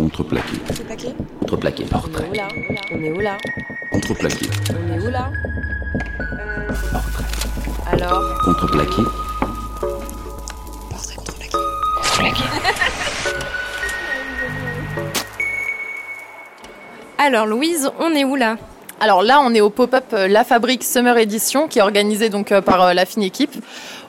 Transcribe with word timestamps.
Contreplaqué. 0.00 0.56
Contreplaqué 0.66 1.14
Contreplaqué. 1.40 1.84
Portrait. 1.84 2.30
On 2.30 2.32
est 2.32 2.40
où 2.40 2.70
là 2.72 2.86
On 2.90 3.02
est 3.02 3.10
où 3.10 3.20
là 3.20 3.36
Contreplaqué. 3.92 4.46
On 4.70 4.94
est 4.94 4.98
où 4.98 5.10
là 5.10 5.30
Portrait. 6.90 7.24
Alors 7.92 8.22
Contreplaqué. 8.42 9.02
Portrait 10.88 11.16
contreplaqué. 11.16 12.42
Alors 17.18 17.44
Louise, 17.44 17.90
on 17.98 18.14
est 18.14 18.24
où 18.24 18.36
là 18.36 18.56
Alors 19.00 19.22
là, 19.22 19.42
on 19.44 19.52
est 19.52 19.60
au 19.60 19.68
pop-up 19.68 20.04
euh, 20.14 20.28
La 20.28 20.44
Fabrique 20.44 20.82
Summer 20.82 21.18
Edition, 21.18 21.68
qui 21.68 21.78
est 21.78 21.82
organisé 21.82 22.30
donc 22.30 22.52
euh, 22.52 22.62
par 22.62 22.80
euh, 22.82 22.94
la 22.94 23.04
fine 23.04 23.22
équipe, 23.22 23.54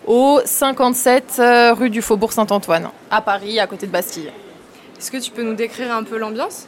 au 0.07 0.39
57 0.45 1.35
euh, 1.39 1.73
rue 1.73 1.89
du 1.89 2.01
Faubourg 2.01 2.31
Saint-Antoine, 2.31 2.87
à 3.09 3.19
Paris, 3.21 3.59
à 3.59 3.67
côté 3.67 3.87
de 3.87 3.91
Bastille. 3.91 4.31
Est-ce 5.01 5.09
que 5.09 5.17
tu 5.17 5.31
peux 5.31 5.41
nous 5.41 5.55
décrire 5.55 5.91
un 5.91 6.03
peu 6.03 6.19
l'ambiance? 6.19 6.67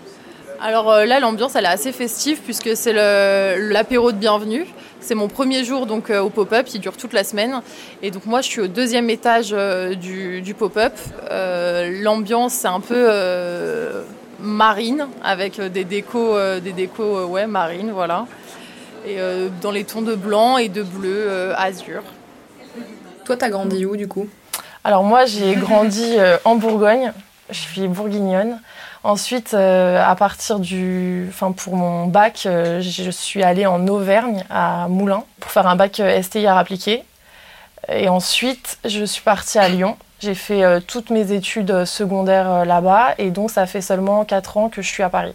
Alors 0.59 0.91
euh, 0.91 1.05
là, 1.05 1.19
l'ambiance, 1.19 1.55
elle 1.55 1.65
est 1.65 1.67
assez 1.67 1.91
festive 1.91 2.39
puisque 2.43 2.75
c'est 2.75 2.91
l'apéro 2.91 4.11
de 4.11 4.17
bienvenue. 4.17 4.65
C'est 5.01 5.13
mon 5.13 5.27
premier 5.27 5.63
jour 5.63 5.85
donc 5.85 6.09
euh, 6.09 6.19
au 6.19 6.31
pop-up, 6.31 6.65
il 6.73 6.81
dure 6.81 6.97
toute 6.97 7.13
la 7.13 7.23
semaine. 7.23 7.61
Et 8.01 8.09
donc 8.09 8.25
moi, 8.25 8.41
je 8.41 8.47
suis 8.47 8.61
au 8.61 8.65
deuxième 8.65 9.11
étage 9.11 9.49
euh, 9.53 9.93
du, 9.93 10.41
du 10.41 10.55
pop-up. 10.55 10.93
Euh, 11.29 12.01
l'ambiance, 12.01 12.53
c'est 12.53 12.67
un 12.67 12.79
peu 12.79 13.05
euh, 13.07 14.01
marine, 14.39 15.05
avec 15.23 15.61
des 15.61 15.83
décos, 15.83 16.35
euh, 16.35 16.59
des 16.59 16.71
décos 16.73 17.03
euh, 17.03 17.25
ouais, 17.25 17.45
marines, 17.45 17.91
voilà. 17.93 18.25
Et 19.05 19.19
euh, 19.19 19.49
dans 19.61 19.69
les 19.69 19.83
tons 19.83 20.01
de 20.01 20.15
blanc 20.15 20.57
et 20.57 20.69
de 20.69 20.81
bleu 20.81 21.25
euh, 21.27 21.53
azur. 21.55 22.01
Toi, 23.25 23.37
t'as 23.37 23.49
grandi 23.49 23.85
où 23.85 23.95
du 23.95 24.07
coup? 24.07 24.27
Alors 24.83 25.03
moi, 25.03 25.25
j'ai 25.27 25.53
grandi 25.53 26.15
euh, 26.17 26.37
en 26.45 26.55
Bourgogne. 26.55 27.13
Je 27.49 27.59
suis 27.59 27.87
bourguignonne. 27.87 28.59
Ensuite, 29.03 29.53
euh, 29.53 30.01
à 30.01 30.15
partir 30.15 30.59
du, 30.59 31.25
enfin 31.27 31.51
pour 31.51 31.75
mon 31.75 32.07
bac, 32.07 32.43
euh, 32.45 32.79
je 32.79 33.11
suis 33.11 33.43
allée 33.43 33.65
en 33.65 33.85
Auvergne 33.87 34.45
à 34.49 34.87
Moulins 34.87 35.25
pour 35.41 35.51
faire 35.51 35.67
un 35.67 35.75
bac 35.75 35.99
euh, 35.99 36.21
STI 36.21 36.47
art 36.47 36.57
appliqué. 36.57 37.03
Et 37.89 38.07
ensuite, 38.07 38.77
je 38.85 39.03
suis 39.03 39.21
partie 39.21 39.59
à 39.59 39.67
Lyon. 39.67 39.97
J'ai 40.21 40.35
fait 40.35 40.63
euh, 40.63 40.79
toutes 40.79 41.09
mes 41.09 41.33
études 41.33 41.83
secondaires 41.83 42.63
là-bas 42.63 43.15
et 43.17 43.29
donc 43.29 43.51
ça 43.51 43.65
fait 43.65 43.81
seulement 43.81 44.23
4 44.23 44.55
ans 44.55 44.69
que 44.69 44.81
je 44.81 44.87
suis 44.87 45.03
à 45.03 45.09
Paris. 45.09 45.33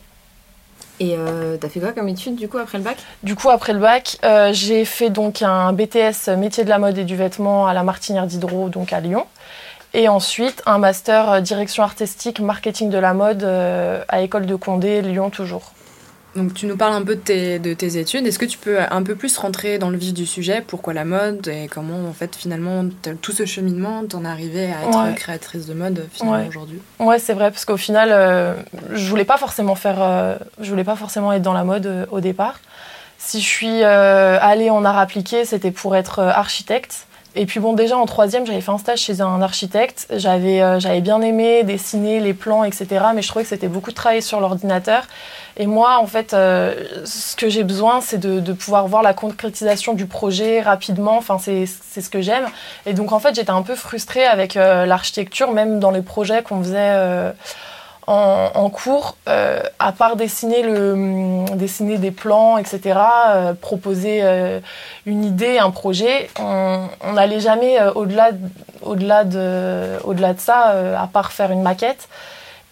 Et 1.00 1.17
t'as 1.61 1.69
fait 1.69 1.78
quoi 1.78 1.93
comme 1.93 2.09
étude 2.09 2.34
du 2.34 2.48
coup 2.48 2.59
après 2.59 2.78
le 2.78 2.83
bac? 2.83 2.97
Du 3.22 3.37
coup, 3.37 3.50
après 3.50 3.72
le 3.72 3.78
bac, 3.78 4.19
j'ai 4.50 4.84
fait 4.84 5.11
donc 5.11 5.43
un 5.43 5.72
BTS 5.72 6.37
métier 6.37 6.65
de 6.65 6.69
la 6.69 6.78
mode 6.78 6.98
et 6.98 7.05
du 7.05 7.15
vêtement 7.15 7.69
à 7.69 7.75
la 7.75 7.84
Martinière 7.84 8.27
d'Hydro, 8.27 8.69
donc 8.69 8.93
à 8.93 8.98
Lyon. 8.98 9.25
Et 9.94 10.08
ensuite, 10.08 10.62
un 10.67 10.78
master 10.78 11.31
euh, 11.31 11.41
direction 11.41 11.83
artistique, 11.83 12.41
marketing 12.41 12.91
de 12.91 12.98
la 12.98 13.14
mode 13.14 13.42
euh, 13.42 14.03
à 14.08 14.20
École 14.20 14.47
de 14.47 14.55
Condé, 14.55 15.00
Lyon 15.03 15.31
toujours. 15.31 15.72
Donc 16.36 16.53
tu 16.55 16.67
nous 16.67 16.77
parles 16.77 16.92
un 16.92 17.03
peu 17.03 17.17
de 17.17 17.20
tes, 17.20 17.58
de 17.58 17.72
tes 17.72 17.97
études. 17.98 18.27
Est-ce 18.27 18.39
que 18.39 18.44
tu 18.44 18.59
peux 18.59 18.78
un 18.78 19.03
peu 19.03 19.16
plus 19.16 19.36
rentrer 19.39 19.78
dans 19.78 19.89
le 19.89 19.97
vif 19.97 20.12
du 20.12 20.27
sujet? 20.27 20.62
Pourquoi 20.64 20.92
la 20.92 21.06
mode? 21.06 21.48
Et 21.48 21.69
comment 21.69 22.06
en 22.06 22.12
fait 22.12 22.36
finalement 22.36 22.84
tout 23.22 23.33
ce 23.33 23.47
cheminement 23.47 24.05
t'en 24.06 24.25
es 24.25 24.28
arrivée 24.28 24.66
à 24.66 24.86
être 24.86 25.05
Ouais. 25.05 25.14
créatrice 25.14 25.66
de 25.66 25.72
mode 25.75 26.06
finalement 26.12 26.42
Ouais. 26.42 26.48
aujourd'hui? 26.48 26.81
Ouais, 27.00 27.19
c'est 27.19 27.33
vrai, 27.33 27.50
parce 27.50 27.64
qu'au 27.64 27.78
final, 27.78 28.11
euh, 28.12 28.55
je 28.92 29.09
voulais 29.09 29.25
pas 29.25 29.39
forcément 29.39 29.75
faire, 29.75 29.97
euh, 30.03 30.36
je 30.61 30.69
voulais 30.70 30.84
pas 30.84 30.97
forcément 30.97 31.33
être 31.33 31.42
dans 31.42 31.55
la 31.55 31.64
mode 31.64 31.86
euh, 31.86 32.06
au 32.11 32.20
départ. 32.20 32.61
Si 33.16 33.41
je 33.41 33.47
suis 33.48 33.83
allée 33.83 34.70
en 34.70 34.84
art 34.84 34.98
appliqué, 34.98 35.44
c'était 35.44 35.72
pour 35.72 35.97
être 35.97 36.20
architecte. 36.20 37.08
Et 37.34 37.47
puis 37.47 37.61
bon, 37.61 37.75
déjà 37.75 37.97
en 37.97 38.07
troisième, 38.07 38.47
j'avais 38.47 38.61
fait 38.61 38.71
un 38.71 38.79
stage 38.79 39.01
chez 39.01 39.21
un 39.21 39.43
architecte. 39.43 40.07
J'avais, 40.17 40.62
euh, 40.62 41.01
bien 41.01 41.21
aimé 41.21 41.62
dessiner 41.62 42.21
les 42.21 42.34
plans, 42.34 42.65
etc. 42.65 42.87
Mais 43.15 43.23
je 43.23 43.29
trouvais 43.29 43.45
que 43.45 43.51
c'était 43.51 43.69
beaucoup 43.69 43.91
de 43.91 43.97
travail 43.97 44.23
sur 44.23 44.41
l'ordinateur. 44.41 45.05
Et 45.56 45.67
moi, 45.67 45.99
en 45.99 46.06
fait, 46.06 46.33
euh, 46.33 46.75
ce 47.05 47.37
que 47.37 47.49
j'ai 47.49 47.65
besoin, 47.65 48.01
c'est 48.01 48.19
de, 48.19 48.53
pouvoir 48.53 48.89
voir 48.89 49.03
la 49.03 49.15
concrétisation 49.15 49.95
du 49.95 50.06
projet 50.06 50.61
rapidement. 50.61 51.17
Enfin, 51.17 51.39
c'est, 51.39 51.67
ce 51.67 52.09
que 52.09 52.22
j'aime. 52.22 52.47
Et 52.87 52.93
donc, 52.94 53.12
en 53.12 53.19
fait, 53.19 53.34
j'étais 53.34 53.50
un 53.50 53.62
peu 53.62 53.75
frustrée 53.75 54.25
avec 54.25 54.56
euh, 54.56 54.87
l'architecture, 54.87 55.53
même 55.53 55.81
dans 55.81 55.91
les 55.91 56.03
projets 56.03 56.43
qu'on 56.43 56.62
faisait 56.62 57.33
en, 58.09 58.51
en 58.55 58.71
cours, 58.71 59.17
euh, 59.29 59.61
à 59.79 59.93
part 59.93 60.17
dessiner, 60.17 60.63
le, 60.63 60.93
hum, 60.93 61.45
dessiner 61.57 61.99
des 61.99 62.11
plans, 62.11 62.57
etc., 62.59 62.99
euh, 63.31 63.53
proposer 63.55 64.21
euh, 64.23 64.61
une 65.07 65.25
idée, 65.25 65.59
un 65.59 65.71
projet, 65.71 66.31
on 66.41 66.89
n'allait 67.13 67.41
jamais 67.41 67.81
euh, 67.81 67.93
au-delà, 67.93 68.33
de- 68.33 68.39
au-delà, 68.83 69.25
de, 69.25 69.99
au-delà 70.05 70.33
de 70.33 70.41
ça, 70.41 70.71
euh, 70.73 70.97
à 70.97 71.07
part 71.07 71.33
faire 71.33 71.51
une 71.51 71.63
maquette. 71.63 72.09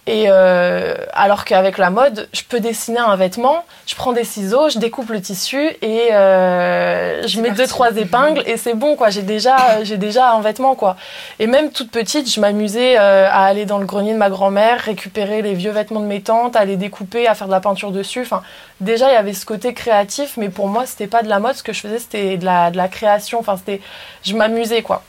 Et 0.08 0.26
euh, 0.28 0.94
alors 1.14 1.44
qu'avec 1.44 1.78
la 1.78 1.90
mode, 1.90 2.28
je 2.32 2.42
peux 2.48 2.60
dessiner 2.60 3.00
un 3.00 3.16
vêtement, 3.16 3.64
je 3.86 3.96
prends 3.96 4.12
des 4.12 4.22
ciseaux, 4.22 4.68
je 4.68 4.78
découpe 4.78 5.10
le 5.10 5.20
tissu 5.20 5.70
et 5.82 6.14
euh, 6.14 7.26
je 7.26 7.40
mets 7.40 7.50
deux 7.50 7.66
trois 7.66 7.96
épingles 7.96 8.44
et 8.46 8.56
c'est 8.56 8.74
bon 8.74 8.94
quoi. 8.94 9.10
J'ai 9.10 9.22
déjà 9.22 9.82
j'ai 9.82 9.96
déjà 9.96 10.30
un 10.30 10.40
vêtement 10.40 10.76
quoi. 10.76 10.96
Et 11.40 11.48
même 11.48 11.72
toute 11.72 11.90
petite, 11.90 12.32
je 12.32 12.40
m'amusais 12.40 12.96
euh, 12.96 13.28
à 13.28 13.46
aller 13.46 13.66
dans 13.66 13.78
le 13.78 13.86
grenier 13.86 14.12
de 14.12 14.18
ma 14.18 14.30
grand-mère, 14.30 14.78
récupérer 14.78 15.42
les 15.42 15.54
vieux 15.54 15.72
vêtements 15.72 16.00
de 16.00 16.06
mes 16.06 16.20
tantes, 16.20 16.54
à 16.54 16.64
les 16.64 16.76
découper, 16.76 17.26
à 17.26 17.34
faire 17.34 17.48
de 17.48 17.52
la 17.52 17.60
peinture 17.60 17.90
dessus. 17.90 18.20
Enfin, 18.20 18.42
déjà 18.80 19.10
il 19.10 19.14
y 19.14 19.16
avait 19.16 19.32
ce 19.32 19.44
côté 19.44 19.74
créatif, 19.74 20.36
mais 20.36 20.50
pour 20.50 20.68
moi 20.68 20.86
c'était 20.86 21.08
pas 21.08 21.24
de 21.24 21.28
la 21.28 21.40
mode. 21.40 21.56
Ce 21.56 21.64
que 21.64 21.72
je 21.72 21.80
faisais 21.80 21.98
c'était 21.98 22.36
de 22.36 22.44
la 22.44 22.70
de 22.70 22.76
la 22.76 22.86
création. 22.86 23.40
Enfin 23.40 23.56
c'était, 23.56 23.80
je 24.22 24.36
m'amusais 24.36 24.82
quoi. 24.82 25.02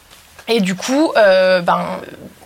Et 0.48 0.62
du 0.62 0.76
coup, 0.76 1.12
euh, 1.18 1.62
ben, 1.62 1.86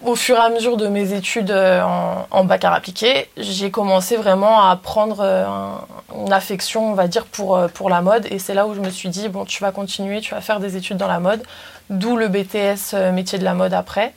au 0.04 0.16
fur 0.16 0.36
et 0.36 0.40
à 0.40 0.50
mesure 0.50 0.76
de 0.78 0.88
mes 0.88 1.14
études 1.14 1.52
euh, 1.52 1.84
en, 2.32 2.44
bac 2.46 2.64
art 2.66 2.74
appliqué, 2.74 3.30
j'ai 3.38 3.70
commencé 3.70 4.16
vraiment 4.18 4.68
à 4.68 4.76
prendre 4.76 5.20
euh, 5.20 5.46
un- 5.46 5.82
une 6.26 6.34
affection, 6.34 6.90
on 6.92 6.94
va 6.96 7.08
dire, 7.08 7.26
pour, 7.26 7.58
la 7.90 8.02
mode. 8.02 8.26
Et 8.32 8.40
c'est 8.40 8.54
là 8.56 8.66
où 8.66 8.74
je 8.74 8.80
me 8.82 8.90
suis 8.90 9.10
dit, 9.10 9.30
bon, 9.30 9.46
tu 9.46 9.62
vas 9.64 9.72
continuer, 9.72 10.20
tu 10.20 10.34
vas 10.34 10.42
faire 10.42 10.60
des 10.60 10.76
études 10.78 10.98
dans 10.98 11.08
la 11.08 11.20
mode. 11.20 11.44
D'où 11.90 12.18
le 12.18 12.28
BTS 12.28 12.96
métier 13.14 13.38
de 13.38 13.44
la 13.44 13.54
mode 13.54 13.74
après. 13.74 14.14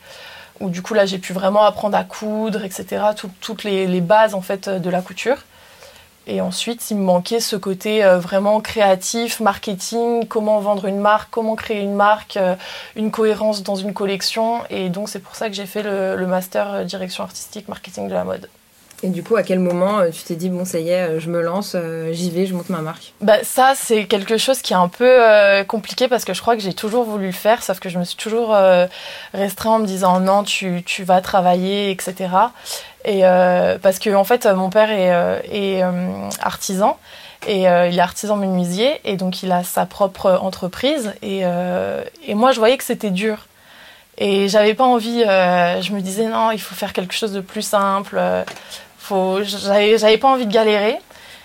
Où 0.60 0.70
du 0.70 0.80
coup, 0.82 0.94
là, 0.94 1.04
j'ai 1.06 1.18
pu 1.18 1.32
vraiment 1.32 1.64
apprendre 1.64 1.96
à 1.96 2.04
coudre, 2.04 2.64
etc. 2.64 3.02
tout- 3.16 3.30
toutes 3.40 3.64
les 3.64 4.00
bases, 4.00 4.34
en 4.34 4.40
fait, 4.40 4.68
de 4.68 4.90
la 4.90 5.02
couture. 5.02 5.36
Et 6.26 6.40
ensuite, 6.40 6.90
il 6.90 6.96
me 6.96 7.04
manquait 7.04 7.40
ce 7.40 7.56
côté 7.56 8.04
euh, 8.04 8.18
vraiment 8.18 8.60
créatif, 8.60 9.40
marketing, 9.40 10.26
comment 10.26 10.58
vendre 10.60 10.86
une 10.86 11.00
marque, 11.00 11.28
comment 11.30 11.54
créer 11.54 11.80
une 11.80 11.94
marque, 11.94 12.36
euh, 12.36 12.54
une 12.96 13.10
cohérence 13.10 13.62
dans 13.62 13.76
une 13.76 13.92
collection. 13.92 14.60
Et 14.70 14.88
donc, 14.88 15.08
c'est 15.08 15.18
pour 15.18 15.34
ça 15.34 15.48
que 15.48 15.54
j'ai 15.54 15.66
fait 15.66 15.82
le, 15.82 16.16
le 16.16 16.26
master 16.26 16.72
euh, 16.72 16.84
direction 16.84 17.24
artistique, 17.24 17.68
marketing 17.68 18.08
de 18.08 18.14
la 18.14 18.24
mode. 18.24 18.48
Et 19.02 19.08
du 19.08 19.22
coup, 19.22 19.36
à 19.36 19.42
quel 19.42 19.58
moment 19.58 20.00
tu 20.10 20.22
t'es 20.22 20.34
dit, 20.34 20.48
bon, 20.48 20.64
ça 20.64 20.78
y 20.78 20.88
est, 20.88 21.20
je 21.20 21.28
me 21.28 21.42
lance, 21.42 21.76
j'y 22.12 22.30
vais, 22.30 22.46
je 22.46 22.54
monte 22.54 22.70
ma 22.70 22.80
marque? 22.80 23.12
Bah, 23.20 23.36
ça, 23.42 23.74
c'est 23.76 24.06
quelque 24.06 24.38
chose 24.38 24.62
qui 24.62 24.72
est 24.72 24.76
un 24.76 24.88
peu 24.88 25.04
euh, 25.04 25.62
compliqué 25.62 26.08
parce 26.08 26.24
que 26.24 26.32
je 26.32 26.40
crois 26.40 26.56
que 26.56 26.62
j'ai 26.62 26.72
toujours 26.72 27.04
voulu 27.04 27.26
le 27.26 27.32
faire, 27.32 27.62
sauf 27.62 27.80
que 27.80 27.90
je 27.90 27.98
me 27.98 28.04
suis 28.04 28.16
toujours 28.16 28.54
euh, 28.54 28.86
restreint 29.34 29.72
en 29.72 29.78
me 29.80 29.86
disant 29.86 30.20
non, 30.20 30.42
tu, 30.42 30.82
tu 30.86 31.04
vas 31.04 31.20
travailler, 31.20 31.90
etc. 31.90 32.30
Euh, 33.06 33.78
parce 33.80 33.98
que 33.98 34.24
fait, 34.24 34.46
mon 34.46 34.70
père 34.70 34.90
est, 34.90 35.12
euh, 35.12 35.40
euh, 35.52 36.30
artisan 36.40 36.98
et 37.46 37.62
il 37.64 37.66
est 37.66 38.00
artisan 38.00 38.36
menuisier 38.36 39.00
et 39.04 39.16
donc 39.16 39.42
il 39.42 39.52
a 39.52 39.62
sa 39.64 39.84
propre 39.84 40.38
entreprise 40.40 41.12
et, 41.20 41.44
moi 42.34 42.52
je 42.52 42.58
voyais 42.58 42.78
que 42.78 42.84
c'était 42.84 43.10
dur. 43.10 43.46
Et 44.16 44.48
j'avais 44.48 44.74
pas 44.74 44.84
envie, 44.84 45.20
je 45.20 45.92
me 45.92 46.00
disais 46.00 46.26
non, 46.26 46.52
il 46.52 46.60
faut 46.60 46.74
faire 46.74 46.92
quelque 46.92 47.14
chose 47.14 47.32
de 47.32 47.40
plus 47.40 47.62
simple, 47.62 48.18
faut, 48.98 49.40
j'avais, 49.42 50.18
pas 50.18 50.28
envie 50.28 50.46
de 50.46 50.52
galérer. 50.52 50.96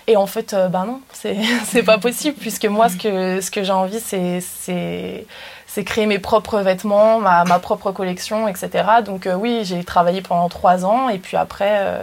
Et 0.06 0.16
en 0.16 0.26
fait, 0.26 0.56
bah 0.70 0.84
non, 0.86 1.02
c'est, 1.64 1.82
pas 1.82 1.98
possible, 1.98 2.36
puisque 2.40 2.64
moi, 2.64 2.88
ce 2.88 3.50
que 3.50 3.62
j'ai 3.62 3.72
envie, 3.72 4.00
c'est, 4.00 5.26
c'est, 5.72 5.84
créer 5.84 6.06
mes 6.06 6.18
propres 6.18 6.60
vêtements, 6.60 7.20
ma, 7.20 7.44
ma 7.44 7.58
propre 7.58 7.92
collection, 7.92 8.48
etc. 8.48 8.84
Donc 9.04 9.26
euh, 9.26 9.34
oui, 9.34 9.60
j'ai 9.64 9.82
travaillé 9.84 10.20
pendant 10.20 10.48
trois 10.48 10.84
ans, 10.84 11.08
et 11.08 11.18
puis 11.18 11.36
après, 11.36 11.78
euh, 11.80 12.02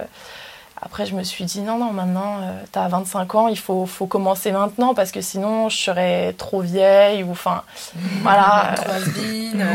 après 0.82 1.06
je 1.06 1.14
me 1.16 1.24
suis 1.24 1.44
dit, 1.44 1.60
non, 1.60 1.78
non, 1.78 1.92
maintenant, 1.92 2.38
euh, 2.42 2.52
t'as 2.72 2.88
25 2.88 3.36
ans, 3.36 3.48
il 3.50 3.58
faut, 3.58 3.86
faut 3.86 4.06
commencer 4.06 4.54
maintenant, 4.54 4.94
parce 4.94 5.12
que 5.12 5.20
sinon, 5.20 5.68
je 5.68 5.78
serais 5.78 6.34
trop 6.38 6.62
vieille, 6.62 7.24
ou 7.24 7.32
enfin, 7.32 7.64
voilà. 8.22 8.76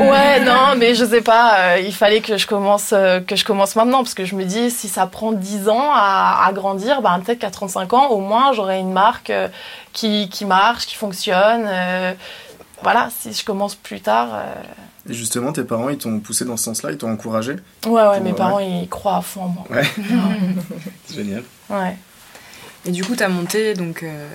Ouais, 0.01 0.41
non, 0.41 0.75
mais 0.79 0.95
je 0.95 1.05
sais 1.05 1.23
pas, 1.23 1.57
euh, 1.59 1.81
il 1.81 1.95
fallait 1.95 2.23
que 2.23 2.39
je 2.39 2.47
commence 2.47 2.91
que 2.91 3.37
je 3.37 3.45
commence 3.45 3.77
maintenant 3.77 3.99
parce 3.99 4.15
que 4.15 4.25
je 4.25 4.35
me 4.37 4.45
dis 4.45 4.71
si 4.71 4.89
ça 4.89 5.07
prend 5.07 5.33
10 5.33 5.69
ans 5.69 5.91
à, 5.93 6.47
à 6.47 6.53
grandir, 6.53 7.03
bah, 7.03 7.19
peut-être 7.25 7.41
qu'à 7.41 7.51
35 7.51 7.93
ans 7.93 8.09
au 8.09 8.21
moins 8.21 8.53
j'aurai 8.55 8.79
une 8.79 8.93
marque 8.93 9.33
qui, 9.93 10.31
qui 10.31 10.47
marche, 10.47 10.87
qui 10.87 10.95
fonctionne. 10.95 11.69
Voilà, 12.83 13.09
si 13.17 13.33
je 13.33 13.45
commence 13.45 13.75
plus 13.75 14.01
tard. 14.01 14.29
euh, 14.33 14.55
Et 15.11 15.15
justement, 15.15 15.53
tes 15.53 15.65
parents, 15.65 15.89
ils 15.89 15.99
t'ont 15.99 16.21
poussé 16.21 16.45
dans 16.45 16.57
ce 16.57 16.65
sens-là, 16.65 16.91
ils 16.93 16.99
t'ont 16.99 17.11
encouragé 17.11 17.53
Ouais, 17.87 17.91
ouais, 17.93 18.03
Pour- 18.17 18.21
mes 18.25 18.31
ouais. 18.31 18.37
parents 18.37 18.59
ils 18.61 18.89
croient 18.89 19.17
à 19.17 19.23
fond 19.23 19.43
en 19.45 19.49
moi. 19.49 19.65
Ouais. 19.71 19.85
Génial. 21.15 21.43
Ouais. 21.71 21.97
Et 22.85 22.91
du 22.91 23.05
coup, 23.05 23.15
tu 23.15 23.23
as 23.23 23.29
monté 23.29 23.75
donc, 23.75 24.03
euh, 24.03 24.29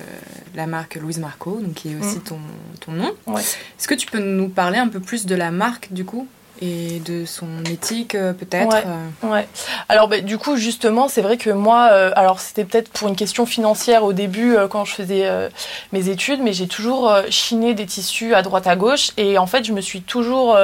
la 0.55 0.67
marque 0.67 0.95
Louise 0.95 1.19
Marco, 1.19 1.59
donc, 1.59 1.73
qui 1.73 1.91
est 1.91 1.95
aussi 1.99 2.17
Mm. 2.17 2.21
ton, 2.23 2.39
ton 2.79 2.91
nom. 2.93 3.11
Ouais. 3.25 3.41
Est-ce 3.41 3.87
que 3.87 3.93
tu 3.95 4.07
peux 4.07 4.19
nous 4.19 4.47
parler 4.49 4.77
un 4.77 4.87
peu 4.87 4.99
plus 5.01 5.25
de 5.25 5.35
la 5.35 5.51
marque 5.51 5.91
du 5.91 6.05
coup? 6.05 6.27
Et 6.61 6.99
de 6.99 7.25
son 7.25 7.47
éthique 7.71 8.15
euh, 8.15 8.33
peut-être. 8.33 8.73
Ouais. 8.73 8.83
euh. 8.85 9.27
Ouais. 9.27 9.47
Alors 9.89 10.07
bah, 10.07 10.19
du 10.21 10.37
coup 10.37 10.57
justement 10.57 11.07
c'est 11.07 11.21
vrai 11.21 11.37
que 11.37 11.49
moi 11.49 11.89
euh, 11.91 12.11
alors 12.15 12.39
c'était 12.39 12.65
peut-être 12.65 12.89
pour 12.89 13.07
une 13.07 13.15
question 13.15 13.45
financière 13.45 14.03
au 14.03 14.13
début 14.13 14.55
euh, 14.55 14.67
quand 14.67 14.85
je 14.85 14.93
faisais 14.93 15.25
euh, 15.25 15.49
mes 15.91 16.09
études 16.09 16.41
mais 16.41 16.53
j'ai 16.53 16.67
toujours 16.67 17.13
chiné 17.29 17.73
des 17.73 17.85
tissus 17.85 18.33
à 18.35 18.41
droite 18.41 18.67
à 18.67 18.75
gauche 18.75 19.11
et 19.17 19.37
en 19.37 19.47
fait 19.47 19.63
je 19.63 19.73
me 19.73 19.81
suis 19.81 20.01
toujours 20.01 20.57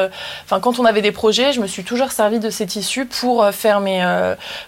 enfin 0.44 0.60
quand 0.60 0.80
on 0.80 0.86
avait 0.86 1.01
des 1.01 1.12
projets 1.12 1.54
je 1.54 1.62
me 1.62 1.68
suis 1.68 1.84
toujours 1.84 2.12
servi 2.12 2.39
de 2.39 2.50
ces 2.50 2.66
tissus 2.66 3.06
pour 3.06 3.46
faire 3.51 3.80
mes 3.80 4.04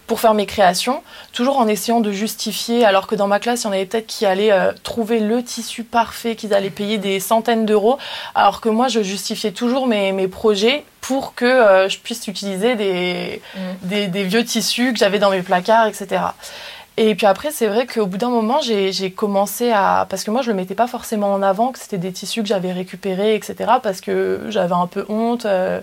pour 0.07 0.19
faire 0.19 0.33
mes 0.33 0.45
créations 0.45 1.03
toujours 1.33 1.57
en 1.57 1.67
essayant 1.67 1.99
de 1.99 2.11
justifier 2.11 2.85
alors 2.85 3.07
que 3.07 3.15
dans 3.15 3.27
ma 3.27 3.39
classe 3.39 3.63
il 3.63 3.65
y 3.65 3.69
en 3.69 3.73
avait 3.73 3.85
peut-être 3.85 4.07
qui 4.07 4.25
allaient 4.25 4.53
trouver 4.83 5.19
le 5.19 5.43
tissu 5.43 5.83
parfait 5.83 6.35
qu'ils 6.35 6.53
allaient 6.53 6.69
payer 6.69 6.97
des 6.97 7.19
centaines 7.19 7.65
d'euros 7.65 7.97
alors 8.33 8.61
que 8.61 8.69
moi 8.69 8.87
je 8.87 9.01
justifiais 9.01 9.51
toujours 9.51 9.87
mes, 9.87 10.11
mes 10.11 10.27
projets 10.27 10.83
pour 11.07 11.35
que 11.35 11.45
euh, 11.45 11.87
je 11.89 11.99
puisse 11.99 12.27
utiliser 12.27 12.75
des, 12.75 13.41
des, 13.83 14.07
des 14.07 14.23
vieux 14.23 14.43
tissus 14.43 14.91
que 14.93 14.97
j'avais 14.99 15.19
dans 15.19 15.29
mes 15.29 15.41
placards, 15.43 15.87
etc. 15.87 16.21
Et 16.97 17.13
puis 17.13 17.27
après, 17.27 17.51
c'est 17.51 17.67
vrai 17.67 17.85
qu'au 17.85 18.05
bout 18.05 18.17
d'un 18.17 18.29
moment, 18.29 18.59
j'ai 18.61 19.11
commencé 19.11 19.71
à... 19.71 20.07
Parce 20.09 20.23
que 20.23 20.31
moi, 20.31 20.41
je 20.41 20.49
le 20.49 20.55
mettais 20.55 20.75
pas 20.75 20.87
forcément 20.87 21.33
en 21.33 21.41
avant, 21.41 21.71
que 21.73 21.79
c'était 21.79 21.97
des 21.97 22.11
tissus 22.13 22.41
que 22.41 22.47
j'avais 22.47 22.71
récupérés, 22.71 23.35
etc. 23.35 23.55
Parce 23.83 23.99
que 24.01 24.45
j'avais 24.49 24.73
un 24.73 24.87
peu 24.87 25.05
honte. 25.09 25.45
euh, 25.45 25.81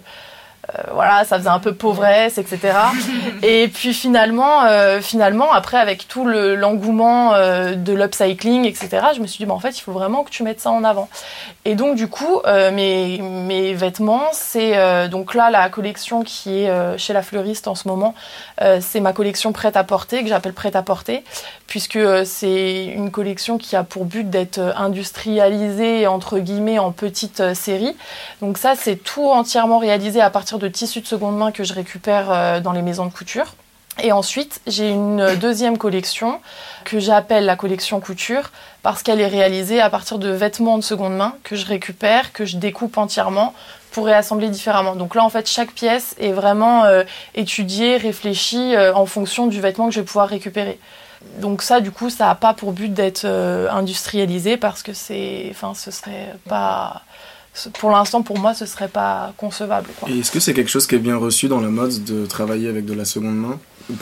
voilà, 0.94 1.25
ça 1.25 1.38
faisait 1.38 1.49
un 1.49 1.59
peu 1.59 1.75
pauvresse, 1.75 2.38
etc. 2.38 2.73
Et 3.43 3.69
puis 3.69 3.93
finalement, 3.93 4.62
euh, 4.64 5.00
finalement, 5.00 5.53
après, 5.53 5.76
avec 5.76 6.06
tout 6.06 6.25
le- 6.25 6.55
l'engouement 6.55 7.35
euh, 7.35 7.75
de 7.75 7.93
l'upcycling, 7.93 8.64
etc., 8.64 8.88
je 9.14 9.20
me 9.20 9.26
suis 9.26 9.38
dit, 9.38 9.47
bah, 9.47 9.55
en 9.55 9.59
fait, 9.61 9.76
il 9.76 9.81
faut 9.81 9.93
vraiment 9.93 10.23
que 10.23 10.31
tu 10.31 10.43
mettes 10.44 10.61
ça 10.61 10.70
en 10.70 10.85
avant. 10.85 11.09
Et 11.64 11.75
donc, 11.75 11.97
du 11.97 12.06
coup, 12.09 12.41
euh, 12.47 12.70
mes, 12.70 13.19
mes 13.20 13.75
vêtements, 13.75 14.23
c'est 14.32 14.76
euh, 14.76 15.09
donc 15.09 15.35
là 15.35 15.50
la 15.50 15.69
collection 15.69 16.23
qui 16.23 16.62
est 16.62 16.70
euh, 16.70 16.97
chez 16.97 17.12
la 17.12 17.23
fleuriste 17.23 17.67
en 17.69 17.75
ce 17.75 17.88
moment. 17.88 18.14
euh, 18.61 18.79
c'est 18.81 19.00
ma 19.00 19.12
collection 19.12 19.53
prête 19.53 19.76
à 19.76 19.85
porter, 19.85 20.23
que 20.23 20.29
j'appelle 20.29 20.53
prête 20.55 20.76
à 20.76 20.82
porter, 20.82 21.25
puisque 21.67 21.97
euh, 21.97 22.25
c'est 22.25 22.85
une 22.87 23.11
collection 23.11 23.59
qui 23.59 23.75
a 23.76 23.82
pour 23.82 24.05
but 24.05 24.29
d'être 24.31 24.59
euh, 24.59 24.73
industrialisée, 24.76 26.06
entre 26.06 26.38
guillemets, 26.38 26.79
en 26.79 26.93
petites 26.93 27.41
euh, 27.41 27.55
séries. 27.55 27.97
Donc, 28.41 28.59
ça, 28.59 28.75
c'est 28.76 28.97
tout 28.97 29.29
entièrement 29.29 29.79
réalisé 29.79 30.20
à 30.20 30.31
partir 30.31 30.51
de 30.58 30.69
tissus 30.69 31.00
de 31.00 31.06
seconde 31.06 31.37
main 31.37 31.52
que 31.52 31.64
je 31.64 31.75
récupère 31.75 32.31
euh, 32.31 32.60
dans 32.60 32.72
les 32.72 32.82
maisons 32.82 33.06
de 33.06 33.12
couture. 33.12 33.54
Et 34.02 34.10
ensuite, 34.10 34.60
j'ai 34.66 34.88
une 34.88 35.34
deuxième 35.37 35.76
collection 35.76 36.40
que 36.84 36.99
j'appelle 36.99 37.44
la 37.44 37.56
collection 37.56 38.00
couture 38.00 38.50
parce 38.82 39.02
qu'elle 39.02 39.20
est 39.20 39.26
réalisée 39.26 39.81
à 39.82 39.90
partir 39.90 40.19
de 40.19 40.31
vêtements 40.31 40.78
de 40.78 40.82
seconde 40.82 41.14
main 41.14 41.34
que 41.43 41.56
je 41.56 41.66
récupère, 41.66 42.32
que 42.32 42.46
je 42.46 42.56
découpe 42.56 42.96
entièrement 42.96 43.52
pour 43.93 44.06
réassembler 44.06 44.49
différemment. 44.49 44.96
Donc 44.96 45.14
là, 45.14 45.22
en 45.22 45.28
fait, 45.28 45.46
chaque 45.46 45.72
pièce 45.72 46.14
est 46.19 46.32
vraiment 46.32 46.84
euh, 46.84 47.04
étudiée, 47.34 47.99
réfléchie 47.99 48.75
euh, 48.75 48.94
en 48.94 49.06
fonction 49.06 49.46
du 49.46 49.60
vêtement 49.60 49.88
que 49.88 49.94
je 49.94 50.00
vais 50.00 50.06
pouvoir 50.06 50.28
récupérer. 50.28 50.78
Donc 51.38 51.62
ça, 51.62 51.81
du 51.81 51.90
coup, 51.90 52.10
ça 52.10 52.26
n'a 52.26 52.34
pas 52.34 52.54
pour 52.54 52.72
but 52.72 52.93
d'être 52.93 53.25
euh, 53.25 53.70
industrialisé 53.70 54.56
parce 54.56 54.82
que 54.82 54.93
c'est, 54.93 55.49
enfin, 55.50 55.75
ce 55.75 55.90
serait 55.90 56.34
pas, 56.49 57.02
pour 57.78 57.90
l'instant, 57.90 58.22
pour 58.22 58.38
moi, 58.38 58.54
ce 58.54 58.64
serait 58.66 58.88
pas 58.88 59.32
concevable. 59.37 59.88
Quoi. 60.00 60.08
Et 60.10 60.20
est-ce 60.20 60.31
que 60.31 60.40
c'est 60.40 60.54
quelque 60.54 60.70
chose 60.70 60.87
qui 60.87 60.94
est 60.94 60.99
bien 60.99 61.16
reçu 61.16 61.49
dans 61.49 61.60
la 61.60 61.69
mode 61.69 62.02
de 62.04 62.25
travailler 62.26 62.69
avec 62.69 62.87
de 62.87 62.94
la 62.94 63.04
seconde 63.04 63.37
main 63.37 63.58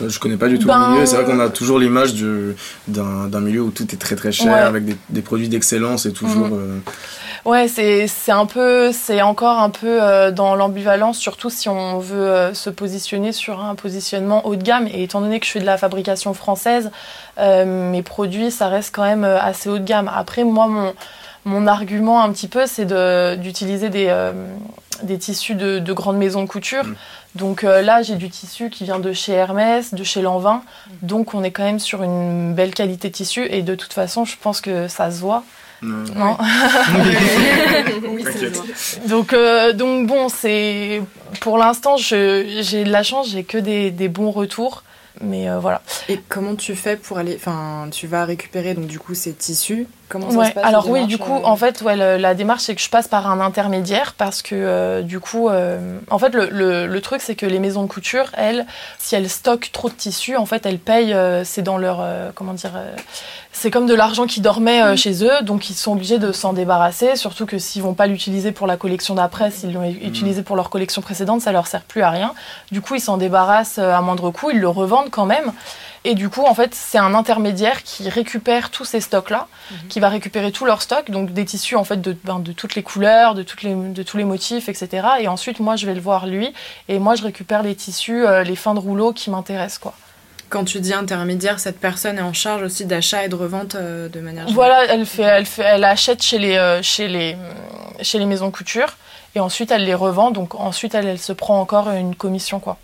Je 0.06 0.18
connais 0.20 0.36
pas 0.36 0.46
du 0.48 0.58
tout 0.58 0.68
Ben, 0.68 0.78
le 0.78 0.90
milieu. 0.92 1.02
et 1.02 1.06
C'est 1.06 1.16
vrai 1.16 1.24
qu'on 1.24 1.40
a 1.40 1.48
toujours 1.48 1.78
l'image 1.80 2.14
du- 2.14 2.54
d'un 2.86 3.26
d'un 3.26 3.40
milieu 3.40 3.62
où 3.62 3.70
tout 3.70 3.92
est 3.92 3.96
très 3.98 4.14
très 4.14 4.30
cher, 4.30 4.52
Ouais. 4.52 4.60
avec 4.60 4.84
des, 4.84 4.96
des 5.08 5.20
produits 5.22 5.48
d'excellence 5.48 6.06
et 6.06 6.12
toujours. 6.12 6.46
Euh, 6.52 6.78
Ouais, 7.46 7.68
c'est 7.68 8.06
c'est 8.06 8.32
un 8.32 8.44
peu, 8.46 8.92
c'est 8.92 9.22
encore 9.22 9.58
un 9.58 9.70
peu 9.70 10.00
euh, 10.02 10.30
dans 10.30 10.54
l'ambivalence, 10.54 11.16
surtout 11.18 11.48
si 11.48 11.68
on 11.70 11.98
veut 11.98 12.28
euh, 12.28 12.52
se 12.54 12.68
positionner 12.70 13.32
sur 13.32 13.64
un 13.64 13.74
positionnement 13.74 14.46
haut 14.46 14.56
de 14.56 14.62
gamme. 14.62 14.86
Et 14.92 15.02
étant 15.04 15.22
donné 15.22 15.40
que 15.40 15.46
je 15.46 15.50
fais 15.52 15.60
de 15.60 15.64
la 15.66 15.78
fabrication 15.78 16.34
française, 16.34 16.90
mes 17.38 18.02
produits, 18.02 18.50
ça 18.50 18.68
reste 18.68 18.94
quand 18.94 19.04
même 19.04 19.24
assez 19.24 19.68
haut 19.70 19.78
de 19.78 19.84
gamme. 19.84 20.10
Après, 20.14 20.44
moi, 20.44 20.66
mon 20.66 20.92
mon 21.44 21.66
argument 21.66 22.22
un 22.22 22.30
petit 22.32 22.48
peu, 22.48 22.66
c'est 22.66 22.84
de 22.84 23.34
d'utiliser 23.36 23.88
des 23.90 24.06
euh, 24.08 24.32
des 25.02 25.18
tissus 25.18 25.54
de, 25.54 25.78
de 25.78 25.92
grandes 25.92 26.18
maisons 26.18 26.42
de 26.42 26.48
couture. 26.48 26.84
Mm. 26.84 26.94
Donc 27.36 27.64
euh, 27.64 27.80
là, 27.80 28.02
j'ai 28.02 28.16
du 28.16 28.28
tissu 28.28 28.70
qui 28.70 28.84
vient 28.84 28.98
de 28.98 29.12
chez 29.12 29.32
Hermès, 29.32 29.94
de 29.94 30.04
chez 30.04 30.20
Lanvin. 30.20 30.62
Donc 31.02 31.32
on 31.34 31.42
est 31.42 31.50
quand 31.52 31.62
même 31.62 31.78
sur 31.78 32.02
une 32.02 32.54
belle 32.54 32.74
qualité 32.74 33.08
de 33.08 33.14
tissu. 33.14 33.46
Et 33.50 33.62
de 33.62 33.74
toute 33.74 33.92
façon, 33.92 34.24
je 34.24 34.34
pense 34.40 34.60
que 34.60 34.88
ça 34.88 35.10
se 35.10 35.20
voit. 35.20 35.44
euh, 35.84 36.04
Non 36.16 36.36
Oui, 38.10 38.24
ça 38.24 38.32
se 38.32 38.38
T'inquiète. 38.38 38.56
voit. 38.56 39.08
donc, 39.08 39.32
euh, 39.32 39.72
donc 39.72 40.06
bon, 40.06 40.28
c'est 40.28 41.02
pour 41.40 41.56
l'instant, 41.56 41.96
je- 41.96 42.58
j'ai 42.62 42.84
de 42.84 42.90
la 42.90 43.02
chance, 43.02 43.28
j'ai 43.30 43.44
que 43.44 43.58
des, 43.58 43.90
des 43.90 44.08
bons 44.08 44.30
retours. 44.30 44.82
Mais 45.20 45.50
euh, 45.50 45.58
voilà. 45.58 45.82
Et 46.08 46.20
comment 46.28 46.54
tu 46.54 46.74
fais 46.76 46.96
pour 46.96 47.18
aller. 47.18 47.34
Enfin, 47.36 47.88
tu 47.90 48.06
vas 48.06 48.24
récupérer 48.24 48.74
donc 48.74 48.86
du 48.86 48.98
coup 48.98 49.14
ces 49.14 49.32
tissus? 49.32 49.86
Comment 50.08 50.30
ça 50.30 50.38
Ouais, 50.38 50.48
se 50.48 50.52
passe 50.52 50.64
alors 50.66 50.88
oui, 50.88 51.06
du 51.06 51.18
coup, 51.18 51.36
euh, 51.36 51.40
en 51.44 51.54
fait, 51.56 51.82
ouais, 51.82 51.96
le- 51.96 52.16
la 52.16 52.34
démarche, 52.34 52.62
c'est 52.62 52.74
que 52.74 52.80
je 52.80 52.90
passe 52.90 53.06
par 53.06 53.30
un 53.30 53.40
intermédiaire 53.40 54.14
parce 54.18 54.42
que 54.42 54.54
euh, 54.56 55.02
du 55.02 55.20
coup, 55.20 55.48
euh, 55.48 55.98
en 56.10 56.18
fait, 56.18 56.30
le, 56.34 56.48
le- 56.50 56.86
le 56.86 57.00
truc, 57.00 57.20
c'est 57.22 57.36
que 57.36 57.46
les 57.46 57.58
maisons 57.60 57.82
de 57.82 57.88
couture, 57.88 58.30
elles, 58.36 58.66
si 58.98 59.14
elles 59.14 59.28
stockent 59.30 59.70
trop 59.72 59.88
de 59.88 59.94
tissus, 59.94 60.36
en 60.36 60.46
fait, 60.46 60.66
elles 60.66 60.78
payent, 60.80 61.12
euh, 61.14 61.44
c'est 61.44 61.62
dans 61.62 61.78
leur, 61.78 61.98
euh, 62.00 62.30
comment 62.34 62.54
dire, 62.54 62.72
c'est 63.60 63.70
comme 63.70 63.84
de 63.84 63.94
l'argent 63.94 64.24
qui 64.24 64.40
dormait 64.40 64.82
euh, 64.82 64.96
chez 64.96 65.22
eux, 65.22 65.42
donc 65.42 65.68
ils 65.68 65.74
sont 65.74 65.92
obligés 65.92 66.18
de 66.18 66.32
s'en 66.32 66.54
débarrasser, 66.54 67.14
surtout 67.14 67.44
que 67.44 67.58
s'ils 67.58 67.82
vont 67.82 67.92
pas 67.92 68.06
l'utiliser 68.06 68.52
pour 68.52 68.66
la 68.66 68.78
collection 68.78 69.14
d'après, 69.14 69.50
s'ils 69.50 69.74
l'ont 69.74 69.84
utilisé 69.84 70.42
pour 70.42 70.56
leur 70.56 70.70
collection 70.70 71.02
précédente, 71.02 71.42
ça 71.42 71.52
leur 71.52 71.66
sert 71.66 71.82
plus 71.82 72.00
à 72.00 72.08
rien. 72.08 72.32
Du 72.72 72.80
coup, 72.80 72.94
ils 72.94 73.02
s'en 73.02 73.18
débarrassent 73.18 73.76
euh, 73.78 73.92
à 73.92 74.00
moindre 74.00 74.30
coût, 74.30 74.50
ils 74.50 74.60
le 74.60 74.68
revendent 74.68 75.10
quand 75.10 75.26
même. 75.26 75.52
Et 76.04 76.14
du 76.14 76.30
coup, 76.30 76.46
en 76.46 76.54
fait, 76.54 76.74
c'est 76.74 76.96
un 76.96 77.12
intermédiaire 77.12 77.82
qui 77.82 78.08
récupère 78.08 78.70
tous 78.70 78.86
ces 78.86 79.02
stocks-là, 79.02 79.46
qui 79.90 80.00
va 80.00 80.08
récupérer 80.08 80.52
tout 80.52 80.64
leur 80.64 80.80
stock, 80.80 81.10
donc 81.10 81.34
des 81.34 81.44
tissus 81.44 81.76
en 81.76 81.84
fait 81.84 82.00
de, 82.00 82.16
ben, 82.24 82.38
de 82.38 82.52
toutes 82.52 82.74
les 82.74 82.82
couleurs, 82.82 83.34
de, 83.34 83.42
toutes 83.42 83.62
les, 83.62 83.74
de 83.74 84.02
tous 84.02 84.16
les 84.16 84.24
motifs, 84.24 84.70
etc. 84.70 85.06
Et 85.20 85.28
ensuite, 85.28 85.60
moi, 85.60 85.76
je 85.76 85.84
vais 85.84 85.92
le 85.92 86.00
voir 86.00 86.26
lui, 86.26 86.54
et 86.88 86.98
moi, 86.98 87.14
je 87.14 87.22
récupère 87.24 87.62
les 87.62 87.74
tissus, 87.74 88.24
euh, 88.24 88.42
les 88.42 88.56
fins 88.56 88.72
de 88.72 88.80
rouleau 88.80 89.12
qui 89.12 89.28
m'intéressent, 89.28 89.80
quoi. 89.80 89.94
Quand 90.50 90.64
tu 90.64 90.80
dis 90.80 90.92
intermédiaire, 90.92 91.60
cette 91.60 91.78
personne 91.78 92.18
est 92.18 92.22
en 92.22 92.32
charge 92.32 92.62
aussi 92.62 92.84
d'achat 92.84 93.24
et 93.24 93.28
de 93.28 93.36
revente 93.36 93.76
euh, 93.76 94.08
de 94.08 94.18
manière 94.20 94.48
générale. 94.48 94.54
Voilà, 94.54 94.92
elle 94.92 95.06
fait, 95.06 95.22
elle 95.22 95.46
fait, 95.46 95.62
elle 95.62 95.84
achète 95.84 96.22
chez 96.22 96.38
les, 96.38 96.56
euh, 96.56 96.82
chez 96.82 97.06
les, 97.06 97.36
chez 98.02 98.18
les 98.18 98.26
maisons 98.26 98.50
couture, 98.50 98.96
et 99.36 99.40
ensuite 99.40 99.70
elle 99.70 99.84
les 99.84 99.94
revend. 99.94 100.32
Donc 100.32 100.56
ensuite, 100.56 100.94
elle, 100.96 101.06
elle 101.06 101.20
se 101.20 101.32
prend 101.32 101.60
encore 101.60 101.88
une 101.90 102.16
commission, 102.16 102.58
quoi. 102.58 102.76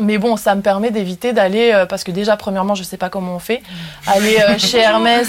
Mais 0.00 0.16
bon, 0.18 0.36
ça 0.36 0.54
me 0.54 0.62
permet 0.62 0.90
d'éviter 0.90 1.32
d'aller, 1.34 1.70
euh, 1.74 1.84
parce 1.86 2.02
que 2.02 2.10
déjà, 2.10 2.36
premièrement, 2.36 2.74
je 2.74 2.82
sais 2.82 2.96
pas 2.96 3.08
comment 3.10 3.34
on 3.34 3.38
fait, 3.38 3.62
aller 4.06 4.38
euh, 4.40 4.58
chez 4.58 4.78
Hermès 4.78 5.28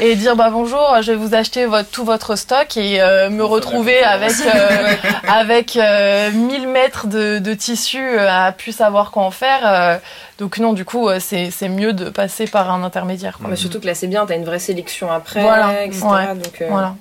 et 0.00 0.14
dire 0.16 0.36
bah 0.36 0.50
bonjour, 0.50 0.96
je 1.00 1.12
vais 1.12 1.16
vous 1.18 1.34
acheter 1.34 1.64
votre, 1.66 1.88
tout 1.90 2.04
votre 2.04 2.36
stock 2.36 2.76
et 2.76 3.00
euh, 3.00 3.30
me 3.30 3.42
retrouver 3.44 4.02
avec 4.02 4.32
euh, 4.32 4.92
avec 5.28 5.76
euh, 5.76 6.30
1000 6.30 6.68
mètres 6.68 7.06
de, 7.06 7.38
de 7.38 7.54
tissu 7.54 8.18
à 8.18 8.52
plus 8.52 8.72
savoir 8.72 9.10
quoi 9.10 9.22
en 9.22 9.30
faire. 9.30 9.60
euh. 9.64 9.96
donc 10.38 10.58
non, 10.58 10.72
du 10.74 10.84
coup, 10.84 11.08
c'est 11.18 11.50
c'est 11.50 11.68
mieux 11.70 11.92
de 11.94 12.10
passer 12.10 12.46
par 12.46 12.70
un 12.70 12.82
intermédiaire. 12.84 13.38
quoi. 13.38 13.48
Mais 13.48 13.56
surtout 13.56 13.80
que 13.80 13.86
là, 13.86 13.94
c'est 13.94 14.08
bien, 14.08 14.26
t'as 14.26 14.36
une 14.36 14.44
vraie 14.44 14.58
sélection 14.58 15.10
après, 15.10 15.40
Voilà, 15.42 15.84
etc. 15.84 16.02
ouais, 16.04 16.34
donc, 16.34 16.60
euh, 16.60 16.66
Voilà. 16.68 16.94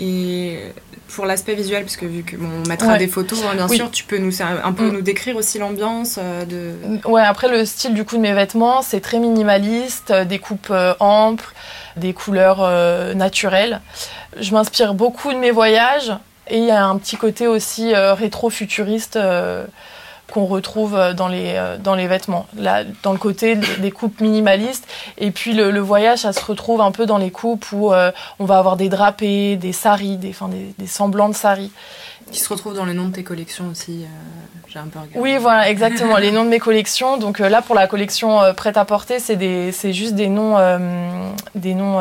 Et 0.00 0.58
pour 1.14 1.26
l'aspect 1.26 1.54
visuel, 1.54 1.82
parce 1.84 1.96
que 1.96 2.06
vu 2.06 2.22
que 2.22 2.36
bon, 2.36 2.48
on 2.64 2.68
mettra 2.68 2.92
Ouais. 2.92 2.98
des 2.98 3.06
photos, 3.06 3.38
hein, 3.44 3.54
bien 3.54 3.68
Oui. 3.68 3.76
sûr, 3.76 3.90
tu 3.90 4.04
peux 4.04 4.16
nous 4.18 4.32
un 4.42 4.72
peu 4.72 4.84
Mm. 4.88 4.92
nous 4.92 5.02
décrire 5.02 5.36
aussi 5.36 5.58
l'ambiance 5.58 6.18
euh, 6.18 6.44
de. 6.44 7.06
Ouais, 7.08 7.22
après 7.22 7.48
le 7.48 7.64
style 7.66 7.92
du 7.94 8.04
coup 8.04 8.16
de 8.16 8.22
mes 8.22 8.32
vêtements, 8.32 8.80
c'est 8.82 9.00
très 9.00 9.18
minimaliste, 9.18 10.10
euh, 10.10 10.24
des 10.24 10.38
coupes 10.38 10.68
euh, 10.70 10.94
amples, 11.00 11.52
des 11.96 12.14
couleurs 12.14 12.58
euh, 12.62 13.12
naturelles. 13.14 13.80
Je 14.40 14.52
m'inspire 14.54 14.94
beaucoup 14.94 15.32
de 15.32 15.38
mes 15.38 15.50
voyages 15.50 16.12
et 16.48 16.56
il 16.58 16.64
y 16.64 16.70
a 16.70 16.84
un 16.86 16.96
petit 16.96 17.16
côté 17.16 17.46
aussi 17.46 17.94
rétro-futuriste 17.94 19.18
qu'on 20.32 20.46
retrouve 20.46 20.96
euh, 20.96 21.12
dans 21.12 21.28
les, 21.28 21.52
euh, 21.56 21.76
dans 21.76 21.94
les 21.94 22.06
vêtements. 22.06 22.46
Là, 22.56 22.84
dans 23.02 23.12
le 23.12 23.18
côté 23.18 23.54
des 23.54 23.90
coupes 23.90 24.18
minimalistes. 24.20 24.88
Et 25.18 25.30
puis 25.30 25.52
le, 25.52 25.70
le 25.70 25.80
voyage, 25.80 26.20
ça 26.20 26.32
se 26.32 26.42
retrouve 26.42 26.80
un 26.80 26.90
peu 26.90 27.04
dans 27.04 27.18
les 27.18 27.30
coupes 27.30 27.66
où 27.72 27.92
euh, 27.92 28.10
on 28.38 28.46
va 28.46 28.56
avoir 28.56 28.76
des 28.78 28.88
drapés, 28.88 29.56
des 29.56 29.72
saris, 29.72 30.16
des, 30.16 30.30
enfin, 30.30 30.48
des, 30.48 30.74
des 30.78 30.86
semblants 30.86 31.28
de 31.28 31.34
saris. 31.34 31.70
Qui 32.30 32.40
se 32.40 32.48
retrouve 32.48 32.74
dans 32.74 32.86
les 32.86 32.94
noms 32.94 33.08
de 33.08 33.12
tes 33.12 33.24
collections 33.24 33.66
aussi. 33.70 34.04
euh, 34.04 34.68
J'ai 34.68 34.78
un 34.78 34.84
peu 34.84 35.00
regardé. 35.00 35.18
Oui, 35.20 35.36
voilà, 35.36 35.68
exactement. 35.68 36.16
les 36.16 36.30
noms 36.32 36.44
de 36.44 36.48
mes 36.48 36.60
collections. 36.60 37.18
Donc 37.18 37.40
euh, 37.40 37.50
là, 37.50 37.60
pour 37.60 37.74
la 37.74 37.86
collection 37.86 38.40
prête 38.56 38.78
à 38.78 38.86
porter, 38.86 39.18
c'est 39.18 39.92
juste 39.92 40.14
des 40.14 40.28
noms, 40.28 40.56
des 41.54 41.74
noms. 41.74 42.00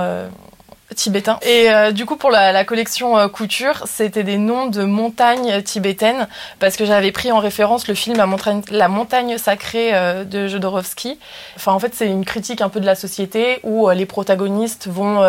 Tibétain. 0.95 1.39
Et 1.41 1.71
euh, 1.71 1.91
du 1.91 2.05
coup, 2.05 2.15
pour 2.15 2.31
la, 2.31 2.63
collection 2.65 3.17
euh, 3.17 3.27
couture, 3.27 3.83
c'était 3.85 4.23
des 4.23 4.37
noms 4.37 4.67
de 4.67 4.83
montagnes 4.83 5.61
tibétaines, 5.61 6.27
parce 6.59 6.75
que 6.75 6.85
j'avais 6.85 7.11
pris 7.11 7.31
en 7.31 7.39
référence 7.39 7.87
le 7.87 7.93
film 7.93 8.17
La 8.17 8.87
montagne, 8.87 9.37
sacrée 9.37 9.91
euh, 9.93 10.23
de 10.23 10.47
Jodorowsky. 10.47 11.19
Enfin, 11.55 11.73
en 11.73 11.79
fait, 11.79 11.93
c'est 11.95 12.07
une 12.07 12.25
critique 12.25 12.61
un 12.61 12.69
peu 12.69 12.79
de 12.79 12.85
la 12.85 12.95
société 12.95 13.59
où 13.63 13.89
les 13.89 14.05
protagonistes 14.05 14.87
vont 14.87 15.21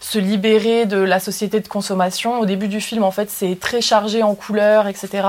se 0.00 0.18
libérer 0.18 0.86
de 0.86 0.98
la 0.98 1.20
société 1.20 1.60
de 1.60 1.68
consommation. 1.68 2.40
Au 2.40 2.46
début 2.46 2.68
du 2.68 2.80
film, 2.80 3.02
en 3.02 3.10
fait, 3.10 3.30
c'est 3.30 3.58
très 3.58 3.80
chargé 3.80 4.22
en 4.22 4.34
couleurs, 4.34 4.86
etc., 4.86 5.26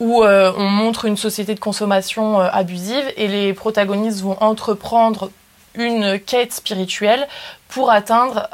où 0.00 0.24
on 0.24 0.68
montre 0.68 1.04
une 1.04 1.16
société 1.16 1.54
de 1.54 1.60
consommation 1.60 2.40
abusive 2.40 3.04
et 3.16 3.28
les 3.28 3.52
protagonistes 3.52 4.20
vont 4.20 4.36
entreprendre 4.40 5.30
une 5.74 6.18
quête 6.18 6.52
spirituelle 6.52 7.26
pour 7.68 7.90
atteindre 7.90 8.48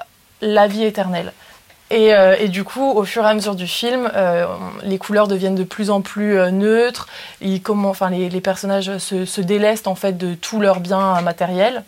la 0.44 0.66
vie 0.66 0.84
éternelle. 0.84 1.32
Et, 1.90 2.14
euh, 2.14 2.36
et 2.38 2.48
du 2.48 2.64
coup, 2.64 2.90
au 2.90 3.04
fur 3.04 3.24
et 3.24 3.28
à 3.28 3.34
mesure 3.34 3.54
du 3.54 3.66
film, 3.66 4.10
euh, 4.14 4.46
les 4.82 4.98
couleurs 4.98 5.28
deviennent 5.28 5.54
de 5.54 5.64
plus 5.64 5.90
en 5.90 6.00
plus 6.00 6.38
euh, 6.38 6.50
neutres. 6.50 7.08
Ils, 7.40 7.62
comment, 7.62 7.90
enfin, 7.90 8.10
les, 8.10 8.30
les 8.30 8.40
personnages 8.40 8.98
se, 8.98 9.24
se 9.24 9.40
délestent 9.40 9.86
en 9.86 9.94
fait 9.94 10.16
de 10.16 10.34
tous 10.34 10.60
leurs 10.60 10.80
biens 10.80 11.20
matériels. 11.20 11.84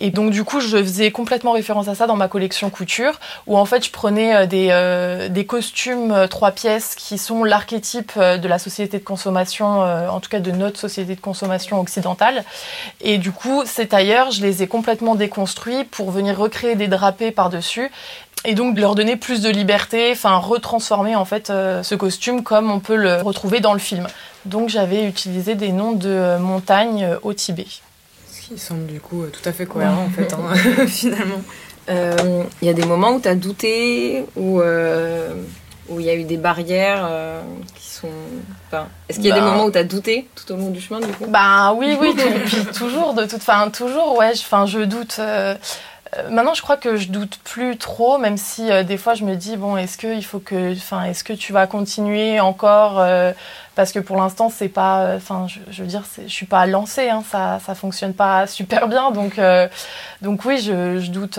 Et 0.00 0.10
donc 0.10 0.30
du 0.30 0.42
coup, 0.42 0.60
je 0.60 0.76
faisais 0.76 1.12
complètement 1.12 1.52
référence 1.52 1.86
à 1.86 1.94
ça 1.94 2.06
dans 2.06 2.16
ma 2.16 2.26
collection 2.28 2.68
couture, 2.68 3.20
où 3.46 3.56
en 3.56 3.64
fait 3.64 3.84
je 3.84 3.90
prenais 3.90 4.34
euh, 4.34 4.46
des, 4.46 4.68
euh, 4.70 5.28
des 5.28 5.46
costumes 5.46 6.10
euh, 6.10 6.26
trois 6.26 6.50
pièces 6.50 6.96
qui 6.96 7.16
sont 7.16 7.44
l'archétype 7.44 8.12
euh, 8.16 8.36
de 8.36 8.48
la 8.48 8.58
société 8.58 8.98
de 8.98 9.04
consommation, 9.04 9.84
euh, 9.84 10.08
en 10.08 10.18
tout 10.18 10.28
cas 10.28 10.40
de 10.40 10.50
notre 10.50 10.80
société 10.80 11.14
de 11.14 11.20
consommation 11.20 11.80
occidentale. 11.80 12.44
Et 13.00 13.18
du 13.18 13.30
coup, 13.30 13.62
ces 13.66 13.86
tailleurs, 13.86 14.32
je 14.32 14.42
les 14.42 14.64
ai 14.64 14.66
complètement 14.66 15.14
déconstruits 15.14 15.84
pour 15.84 16.10
venir 16.10 16.36
recréer 16.36 16.74
des 16.74 16.88
drapés 16.88 17.30
par-dessus. 17.30 17.90
Et 18.44 18.54
donc 18.54 18.74
de 18.74 18.80
leur 18.80 18.94
donner 18.96 19.16
plus 19.16 19.40
de 19.40 19.48
liberté, 19.48 20.10
enfin 20.12 20.36
retransformer 20.36 21.16
en 21.16 21.24
fait 21.24 21.46
ce 21.46 21.94
costume 21.94 22.42
comme 22.42 22.70
on 22.70 22.78
peut 22.78 22.96
le 22.96 23.22
retrouver 23.22 23.60
dans 23.60 23.72
le 23.72 23.78
film. 23.78 24.06
Donc 24.44 24.68
j'avais 24.68 25.04
utilisé 25.06 25.54
des 25.54 25.72
noms 25.72 25.92
de 25.92 26.36
montagnes 26.36 27.08
au 27.22 27.32
Tibet. 27.32 27.64
Qui 28.46 28.58
semble 28.58 28.86
du 28.86 29.00
coup 29.00 29.22
euh, 29.22 29.30
tout 29.32 29.46
à 29.48 29.52
fait 29.52 29.66
cohérent 29.66 30.04
en 30.04 30.10
fait, 30.10 30.32
hein, 30.34 30.54
finalement. 30.86 31.40
Euh, 31.88 32.42
Il 32.62 32.66
y 32.66 32.70
a 32.70 32.74
des 32.74 32.84
moments 32.84 33.12
où 33.12 33.20
tu 33.20 33.28
as 33.28 33.34
douté, 33.34 34.24
où 34.36 34.60
euh, 34.60 35.34
où 35.88 36.00
il 36.00 36.06
y 36.06 36.10
a 36.10 36.14
eu 36.14 36.24
des 36.24 36.36
barrières 36.36 37.06
euh, 37.10 37.40
qui 37.74 37.88
sont. 37.90 38.08
Enfin, 38.68 38.86
Est-ce 39.08 39.18
qu'il 39.18 39.28
y 39.28 39.32
a 39.32 39.34
des 39.34 39.40
Bah. 39.40 39.50
moments 39.50 39.64
où 39.66 39.70
tu 39.70 39.78
as 39.78 39.84
douté 39.84 40.28
tout 40.34 40.52
au 40.52 40.56
long 40.56 40.70
du 40.70 40.80
chemin 40.80 41.00
du 41.00 41.08
coup? 41.12 41.26
Bah 41.28 41.74
oui, 41.74 41.96
oui, 42.00 42.14
depuis 42.14 42.64
toujours, 42.74 43.14
de 43.14 43.24
toute 43.24 43.42
fin, 43.42 43.68
toujours, 43.70 44.16
ouais, 44.18 44.32
je 44.34 44.78
doute. 44.84 45.20
Euh, 46.18 46.28
maintenant, 46.30 46.54
je 46.54 46.62
crois 46.62 46.76
que 46.76 46.96
je 46.96 47.08
doute 47.08 47.38
plus 47.44 47.76
trop, 47.76 48.18
même 48.18 48.36
si 48.36 48.70
euh, 48.70 48.82
des 48.82 48.96
fois 48.96 49.14
je 49.14 49.24
me 49.24 49.36
dis 49.36 49.56
bon, 49.56 49.76
est-ce 49.76 49.96
que 49.98 50.14
il 50.14 50.24
faut 50.24 50.38
que, 50.38 50.72
enfin, 50.72 51.04
est-ce 51.04 51.24
que 51.24 51.32
tu 51.32 51.52
vas 51.52 51.66
continuer 51.66 52.40
encore 52.40 52.98
euh, 53.00 53.32
Parce 53.74 53.92
que 53.92 53.98
pour 53.98 54.16
l'instant, 54.16 54.50
c'est 54.50 54.68
pas, 54.68 55.14
enfin, 55.16 55.46
je, 55.48 55.58
je 55.70 55.82
veux 55.82 55.88
dire, 55.88 56.02
je 56.22 56.32
suis 56.32 56.46
pas 56.46 56.66
lancée, 56.66 57.08
hein, 57.08 57.22
ça, 57.30 57.60
ça 57.64 57.74
fonctionne 57.74 58.14
pas 58.14 58.46
super 58.46 58.88
bien, 58.88 59.10
donc, 59.10 59.38
euh, 59.38 59.68
donc 60.22 60.44
oui, 60.44 60.58
je, 60.58 60.98
je 61.00 61.10
doute, 61.10 61.38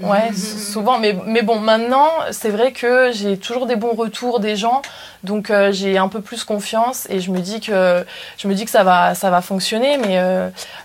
ouais, 0.00 0.32
souvent. 0.34 0.98
Mais, 0.98 1.16
mais 1.24 1.42
bon, 1.42 1.58
maintenant, 1.58 2.08
c'est 2.30 2.50
vrai 2.50 2.72
que 2.72 3.10
j'ai 3.12 3.38
toujours 3.38 3.66
des 3.66 3.76
bons 3.76 3.94
retours 3.94 4.40
des 4.40 4.56
gens, 4.56 4.82
donc 5.22 5.52
j'ai 5.70 5.98
un 5.98 6.08
peu 6.08 6.20
plus 6.20 6.44
confiance 6.44 7.06
et 7.10 7.20
je 7.20 7.30
me 7.30 7.40
dis 7.40 7.60
que 7.60 8.04
je 8.38 8.48
me 8.48 8.54
dis 8.54 8.64
que 8.64 8.70
ça 8.70 8.84
va, 8.84 9.14
ça 9.14 9.30
va 9.30 9.40
fonctionner, 9.40 9.98
mais 9.98 10.20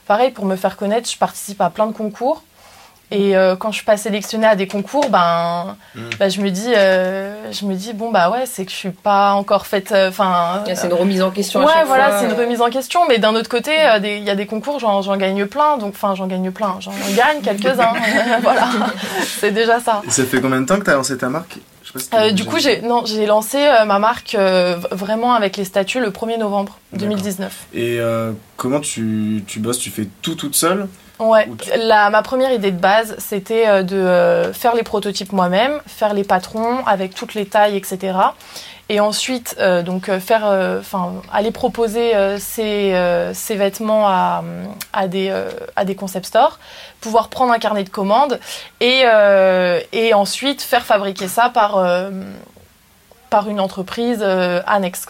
pareil, 0.08 0.32
pour 0.32 0.46
me 0.46 0.56
faire 0.56 0.78
connaître, 0.78 1.10
je 1.10 1.18
participe 1.18 1.62
à 1.62 1.70
plein 1.70 1.88
de 1.88 1.94
concours. 1.94 2.44
Et 3.14 3.36
euh, 3.36 3.58
quand 3.58 3.72
je 3.72 3.76
suis 3.76 3.86
pas 3.86 3.98
sélectionnée 3.98 4.48
à 4.48 4.56
des 4.56 4.68
concours, 4.68 5.10
ben, 5.10 5.76
Mm. 5.96 6.00
ben, 6.18 6.30
je 6.32 6.40
me 6.42 6.50
dis, 6.50 6.72
euh, 6.74 7.52
je 7.52 7.66
me 7.66 7.74
dis 7.76 7.92
bon 7.92 8.10
bah 8.10 8.30
ouais, 8.30 8.46
c'est 8.46 8.64
que 8.64 8.72
je 8.72 8.76
suis 8.78 8.90
pas 8.92 9.34
encore 9.34 9.66
faite. 9.68 9.94
Enfin, 10.08 10.64
C'est 10.74 10.88
une 10.88 10.94
remise 10.94 11.22
en 11.22 11.30
question 11.32 11.60
à 11.60 11.66
ouais, 11.66 11.72
chaque 11.74 11.88
voilà, 11.88 12.20
c'est 12.20 12.26
une 12.26 12.34
remise 12.40 12.62
en 12.62 12.70
question. 12.70 13.02
Mais 13.10 13.18
d'un 13.18 13.36
autre 13.36 13.50
côté, 13.50 13.72
euh, 13.80 14.00
il 14.02 14.24
y 14.24 14.30
a 14.30 14.36
des 14.36 14.46
concours, 14.46 14.80
j'en 14.80 15.02
j'en 15.02 15.18
gagne 15.18 15.46
plein. 15.46 15.78
Donc, 15.78 15.94
enfin, 15.96 16.16
j'en 16.16 16.28
gagne 16.28 16.50
plein. 16.52 16.78
J'en 16.80 16.92
gagne 17.16 17.42
quelques-uns. 17.44 17.94
voilà, 18.42 18.70
c'est 19.40 19.52
déjà 19.52 19.80
ça. 19.82 20.02
Et 20.08 20.12
ça 20.12 20.24
fait 20.24 20.40
combien 20.40 20.62
de 20.62 20.66
temps 20.66 20.80
que 20.80 20.86
tu 20.86 20.90
as 20.92 20.96
lancé 20.96 21.18
ta 21.18 21.28
marque? 21.28 21.58
Je 21.84 21.88
sais 21.88 21.94
pas 21.94 22.00
si 22.00 22.10
tu 22.10 22.16
Euh, 22.16 22.20
l'as 22.28 22.32
du 22.32 22.46
coup, 22.46 22.60
j'ai 22.60 22.82
non, 22.82 23.04
j'ai 23.06 23.26
lancé 23.26 23.58
euh, 23.58 23.84
ma 23.84 24.00
marque 24.00 24.36
euh, 24.36 24.78
vraiment 24.92 25.34
avec 25.34 25.58
les 25.58 25.66
statuts 25.66 26.00
le 26.00 26.12
1er 26.12 26.38
novembre 26.40 26.78
D'accord. 26.94 27.10
2019. 27.10 27.52
Et 27.74 28.00
euh, 28.00 28.32
comment 28.56 28.80
tu, 28.80 29.44
tu 29.48 29.60
bosses? 29.60 29.80
Tu 29.80 29.90
fais 29.90 30.08
tout 30.22 30.36
toute 30.36 30.56
seule? 30.56 30.88
Ouais, 31.22 31.48
la, 31.78 32.10
ma 32.10 32.24
première 32.24 32.52
idée 32.52 32.72
de 32.72 32.80
base, 32.80 33.16
c'était 33.20 33.68
euh, 33.68 33.84
de 33.84 33.96
euh, 33.96 34.54
faire 34.54 34.74
les 34.74 34.82
prototypes 34.82 35.32
moi-même, 35.34 35.80
faire 35.86 36.16
les 36.16 36.24
patrons 36.24 36.84
avec 36.88 37.14
toutes 37.14 37.36
les 37.36 37.46
tailles, 37.46 37.78
etc. 37.78 38.18
Et 38.90 39.00
ensuite, 39.00 39.56
euh, 39.60 39.84
donc 39.84 40.12
faire, 40.18 40.46
euh, 40.46 40.80
enfin, 40.80 41.14
aller 41.32 41.52
proposer 41.52 42.16
euh, 42.16 42.40
ces, 42.40 42.94
ces 43.36 43.56
vêtements 43.56 44.08
à, 44.08 44.44
à 44.94 45.08
des, 45.08 45.32
à 45.76 45.86
des 45.86 45.96
concept 45.96 46.26
stores, 46.26 46.60
pouvoir 47.02 47.30
prendre 47.30 47.54
un 47.54 47.60
carnet 47.60 47.84
de 47.84 47.90
commandes 47.90 48.40
et, 48.80 49.04
et 49.94 50.14
ensuite 50.14 50.62
faire 50.62 50.84
fabriquer 50.84 51.28
ça 51.28 51.50
par, 51.50 51.82
par 53.30 53.48
une 53.48 53.60
entreprise 53.60 54.24
annexe. 54.66 55.06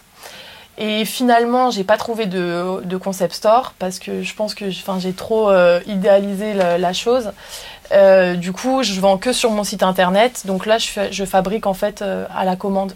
Et 0.78 1.06
finalement, 1.06 1.70
j'ai 1.70 1.84
pas 1.84 1.98
trouvé 1.98 2.26
de, 2.26 2.82
de 2.84 2.98
concept 2.98 3.34
store 3.36 3.74
parce 3.78 4.00
que 4.00 4.24
je 4.24 4.34
pense 4.34 4.56
que 4.56 4.66
j'ai 4.70 5.14
trop 5.14 5.50
euh, 5.50 5.80
idéalisé 5.86 6.54
la, 6.54 6.78
la 6.78 6.94
chose. 6.94 7.32
Euh, 7.92 8.36
du 8.36 8.52
coup, 8.54 8.82
je 8.84 9.00
vends 9.00 9.18
que 9.18 9.34
sur 9.34 9.52
mon 9.52 9.64
site 9.64 9.84
internet. 9.84 10.44
Donc 10.46 10.66
là, 10.66 10.78
je, 10.78 10.88
fais- 10.88 11.12
je 11.12 11.26
fabrique 11.26 11.68
en 11.68 11.74
fait 11.74 12.02
euh, 12.02 12.26
à 12.36 12.46
la 12.46 12.56
commande. 12.56 12.94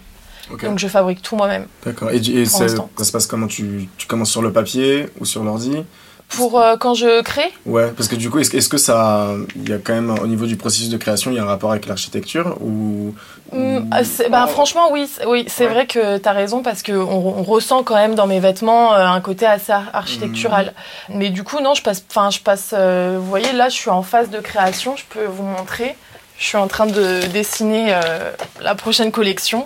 Donc 0.67 0.79
je 0.79 0.87
fabrique 0.87 1.21
tout 1.21 1.35
moi-même. 1.35 1.67
D'accord. 1.85 2.11
Et, 2.11 2.17
et 2.17 2.45
ça 2.45 3.03
se 3.03 3.11
passe 3.11 3.27
comment? 3.27 3.47
Tu, 3.47 3.89
tu 3.97 4.07
commences 4.07 4.31
sur 4.31 4.41
le 4.41 4.53
papier 4.53 5.07
ou 5.19 5.25
sur 5.25 5.43
l'ordi? 5.43 5.83
Pour 6.29 6.59
euh, 6.59 6.75
quand 6.75 6.95
je 6.95 7.21
crée, 7.21 7.53
Ouais, 7.65 7.91
parce 7.95 8.09
que 8.09 8.15
du 8.15 8.29
coup, 8.29 8.39
est-ce 8.39 8.49
que- 8.49 8.57
est-ce 8.57 8.67
que 8.67 8.77
ça. 8.77 9.29
Il 9.55 9.69
y 9.69 9.73
a 9.73 9.77
quand 9.77 9.93
même, 9.93 10.09
au 10.21 10.27
niveau 10.27 10.45
du 10.47 10.57
processus 10.57 10.89
de 10.89 10.97
création, 10.97 11.31
il 11.31 11.37
y 11.37 11.39
a 11.39 11.43
un 11.43 11.47
rapport 11.47 11.71
avec 11.71 11.85
l'architecture 11.85 12.57
ou. 12.61 13.13
Mm, 13.53 13.89
c'est- 14.03 14.27
bah, 14.29 14.47
franchement, 14.47 14.89
oui, 14.91 15.07
c'est- 15.07 15.25
oui, 15.25 15.45
c'est 15.47 15.65
Ouais. 15.67 15.73
vrai 15.73 15.87
que 15.87 16.17
tu 16.17 16.27
as 16.27 16.31
raison 16.33 16.61
parce 16.63 16.81
qu'on 16.83 16.93
on 16.93 17.43
ressent 17.43 17.83
quand 17.83 17.95
même 17.95 18.15
dans 18.15 18.27
mes 18.27 18.39
vêtements 18.39 18.93
euh, 18.95 19.05
un 19.05 19.21
côté 19.21 19.45
assez 19.45 19.71
ar- 19.71 19.91
architectural. 19.93 20.73
Mais 21.09 21.29
du 21.29 21.43
coup, 21.43 21.61
non, 21.61 21.73
je 21.75 21.83
passe, 21.83 22.03
enfin, 22.09 22.29
je 22.31 22.39
passe. 22.39 22.71
euh, 22.73 23.17
vous 23.19 23.29
voyez, 23.29 23.53
là, 23.53 23.69
je 23.69 23.75
suis 23.75 23.91
en 23.91 24.01
phase 24.01 24.29
de 24.29 24.39
création. 24.39 24.95
Je 24.97 25.03
peux 25.07 25.25
vous 25.25 25.43
montrer. 25.43 25.95
Je 26.37 26.45
suis 26.47 26.57
en 26.57 26.67
train 26.67 26.87
de 26.87 27.25
dessiner 27.27 27.93
euh, 27.93 28.31
la 28.61 28.75
prochaine 28.75 29.11
collection. 29.11 29.65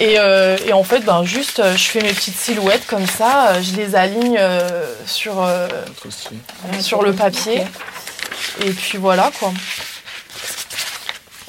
Et, 0.00 0.14
euh, 0.18 0.56
et 0.66 0.72
en 0.72 0.84
fait, 0.84 1.00
ben, 1.00 1.24
juste, 1.24 1.58
euh, 1.58 1.76
je 1.76 1.84
fais 1.88 2.00
mes 2.00 2.12
petites 2.12 2.36
silhouettes 2.36 2.86
comme 2.86 3.06
ça. 3.06 3.48
euh, 3.48 3.62
je 3.62 3.74
les 3.76 3.96
aligne 3.96 4.36
euh, 4.38 4.84
sur, 5.06 5.42
euh, 5.42 5.66
sur 6.80 7.02
le 7.02 7.12
papier. 7.12 7.62
Et 8.64 8.70
puis 8.70 8.98
voilà 8.98 9.30
quoi. 9.38 9.52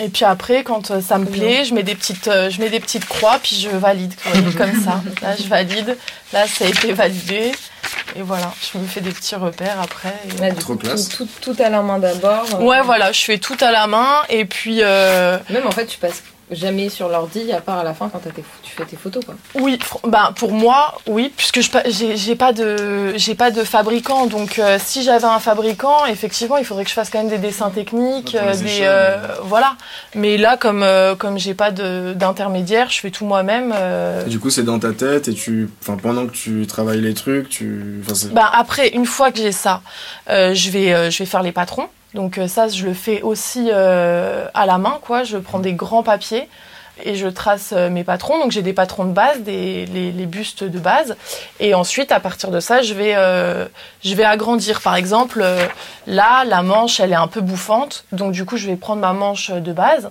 Et 0.02 0.08
puis 0.08 0.24
après, 0.24 0.64
quand 0.64 1.02
ça 1.02 1.18
me 1.18 1.26
plaît, 1.26 1.66
je 1.66 1.74
mets 1.74 1.84
des 1.84 1.94
petites, 1.96 2.28
euh, 2.30 2.50
je 2.50 2.62
mets 2.62 2.70
des 2.70 2.80
petites 2.80 3.06
croix, 3.06 3.38
puis 3.44 3.56
je 3.60 3.70
valide 3.70 4.14
comme 4.58 4.82
ça. 4.84 5.02
Là, 5.22 5.36
je 5.36 5.48
valide. 5.48 5.98
Là, 6.32 6.48
ça 6.48 6.66
a 6.66 6.68
été 6.70 6.94
validé. 6.94 7.52
Et 8.16 8.22
voilà, 8.22 8.52
je 8.74 8.78
me 8.80 8.88
fais 8.88 9.02
des 9.02 9.12
petits 9.12 9.36
repères 9.36 9.78
après. 9.82 10.14
et- 10.38 10.40
Là, 10.42 10.52
du 10.52 10.60
Trop 10.60 10.74
coup, 10.74 10.80
classe. 10.80 11.10
Tout, 11.10 11.28
tout, 11.42 11.54
tout 11.54 11.62
à 11.64 11.70
la 11.70 11.82
main 11.82 12.00
d'abord. 12.00 12.46
Ouais, 12.62 12.82
voilà, 12.82 13.12
je 13.12 13.22
fais 13.22 13.38
tout 13.40 13.58
à 13.60 13.72
la 13.72 13.88
main. 13.88 14.22
Et 14.30 14.46
puis, 14.46 14.80
euh, 14.82 15.38
Même 15.50 15.68
en 15.68 15.72
fait, 15.72 15.86
tu 15.86 15.98
passes 15.98 16.24
jamais 16.52 16.90
sur 16.90 17.10
l'ordi 17.10 17.52
à 17.52 17.62
part 17.62 17.80
à 17.80 17.84
la 17.84 17.94
fin 17.94 18.10
quand 18.10 18.20
t'as 18.20 18.32
tes, 18.32 18.44
tu 18.64 18.72
fais 18.76 18.86
tes 18.86 18.96
photos 18.98 19.24
quoi. 19.26 19.36
Oui, 19.56 19.78
ben 20.08 20.32
pour 20.36 20.52
moi, 20.52 20.98
oui, 21.08 21.32
puisque 21.36 21.60
j'ai 21.62 22.36
pas 22.36 22.54
de 22.54 23.14
j'ai 23.16 23.36
pas 23.36 23.52
de 23.52 23.64
fabricant, 23.64 24.26
donc 24.28 24.60
euh, 24.60 24.78
si 24.84 25.04
j'avais 25.04 25.26
un 25.26 25.40
fabricant, 25.40 26.06
effectivement, 26.06 26.58
il 26.58 26.66
faudrait 26.66 26.84
que 26.84 26.90
je 26.90 26.96
fasse 26.96 27.10
quand 27.10 27.20
même 27.20 27.30
des 27.30 27.38
dessins 27.38 27.70
techniques, 27.70 28.34
les 28.34 28.40
euh, 28.40 28.52
des 28.54 28.66
échelles, 28.66 28.88
euh, 28.90 29.28
voilà. 29.44 29.76
Mais 30.16 30.38
là, 30.38 30.58
comme 30.58 30.84
euh, 30.84 31.16
comme 31.16 31.38
j'ai 31.38 31.54
pas 31.54 31.72
de 31.72 32.14
d'intermédiaire, 32.14 32.90
je 32.90 33.00
fais 33.00 33.12
tout 33.12 33.26
moi-même. 33.26 33.74
euh. 33.76 34.24
Du 34.26 34.40
coup, 34.40 34.50
c'est 34.50 34.64
dans 34.64 34.80
ta 34.80 34.92
tête 34.94 35.28
et 35.28 35.34
tu. 35.34 35.70
Enfin, 35.82 35.98
pendant 36.02 36.26
que 36.28 36.32
tu 36.34 36.66
travailles 36.68 37.02
les 37.02 37.14
trucs, 37.14 37.50
tu. 37.50 38.02
Enfin, 38.06 38.16
c'est- 38.16 38.34
Ben 38.34 38.50
après, 38.52 38.90
une 38.90 39.06
fois 39.06 39.32
que 39.32 39.38
j'ai 39.38 39.52
ça, 39.52 39.82
euh, 40.30 40.54
je 40.54 40.70
vais 40.72 40.94
euh, 40.94 41.10
je 41.12 41.20
vais 41.20 41.26
faire 41.26 41.44
les 41.44 41.52
patrons. 41.52 41.88
Donc 42.14 42.38
euh, 42.38 42.48
ça, 42.48 42.68
je 42.68 42.86
le 42.86 42.94
fais 42.94 43.22
aussi 43.22 43.70
euh, 43.72 44.46
à 44.54 44.66
la 44.66 44.78
main, 44.78 45.00
quoi. 45.02 45.24
Je 45.24 45.38
prends 45.38 45.60
des 45.60 45.74
grands 45.74 46.04
papiers 46.04 46.50
et 47.04 47.16
je 47.16 47.28
trace 47.28 47.72
euh, 47.72 47.90
mes 47.90 48.04
patrons. 48.04 48.40
Donc 48.40 48.52
j'ai 48.52 48.62
des 48.62 48.74
patrons 48.74 49.06
de 49.06 49.14
base, 49.14 49.42
des, 49.42 49.86
les, 49.86 50.26
bustes 50.26 50.64
de 50.64 50.80
base. 50.80 51.16
Et 51.60 51.74
ensuite, 51.74 52.12
à 52.12 52.20
partir 52.20 52.50
de 52.50 52.60
ça, 52.60 52.82
je 52.82 52.94
vais, 52.94 53.14
je 54.04 54.16
vais 54.16 54.26
agrandir. 54.26 54.82
Par 54.82 54.96
exemple, 54.96 55.46
là, 56.08 56.44
la 56.46 56.62
manche, 56.64 57.00
elle 57.00 57.12
est 57.12 57.16
un 57.16 57.28
peu 57.28 57.42
bouffante. 57.42 58.06
Donc 58.12 58.32
du 58.32 58.46
coup, 58.46 58.58
je 58.58 58.68
vais 58.68 58.76
prendre 58.76 59.02
ma 59.02 59.14
manche 59.14 59.52
de 59.52 59.72
base. 59.72 60.10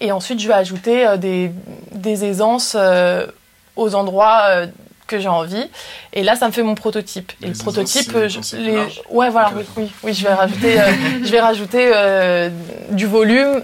Et 0.00 0.12
ensuite, 0.12 0.40
je 0.40 0.48
vais 0.48 0.54
ajouter 0.54 1.16
des, 1.18 1.52
des 1.92 2.24
aisances 2.24 2.76
aux 3.76 3.94
endroits 3.94 4.66
que 5.08 5.18
j'ai 5.18 5.28
envie. 5.28 5.64
Et 6.12 6.22
là, 6.22 6.36
ça 6.36 6.46
me 6.46 6.52
fait 6.52 6.62
mon 6.62 6.76
prototype. 6.76 7.32
Et 7.42 7.48
le 7.48 7.52
prototype, 7.54 8.12
je- 8.28 8.56
les... 8.56 8.76
ouais, 9.10 9.30
voilà, 9.30 9.52
oui, 9.76 9.90
oui, 10.04 10.14
je 10.14 10.22
vais 10.22 10.32
rajouter, 10.32 10.80
euh, 10.80 10.84
je 11.24 11.30
vais 11.32 11.40
rajouter 11.40 11.90
euh, 11.92 12.50
du 12.90 13.06
volume 13.06 13.62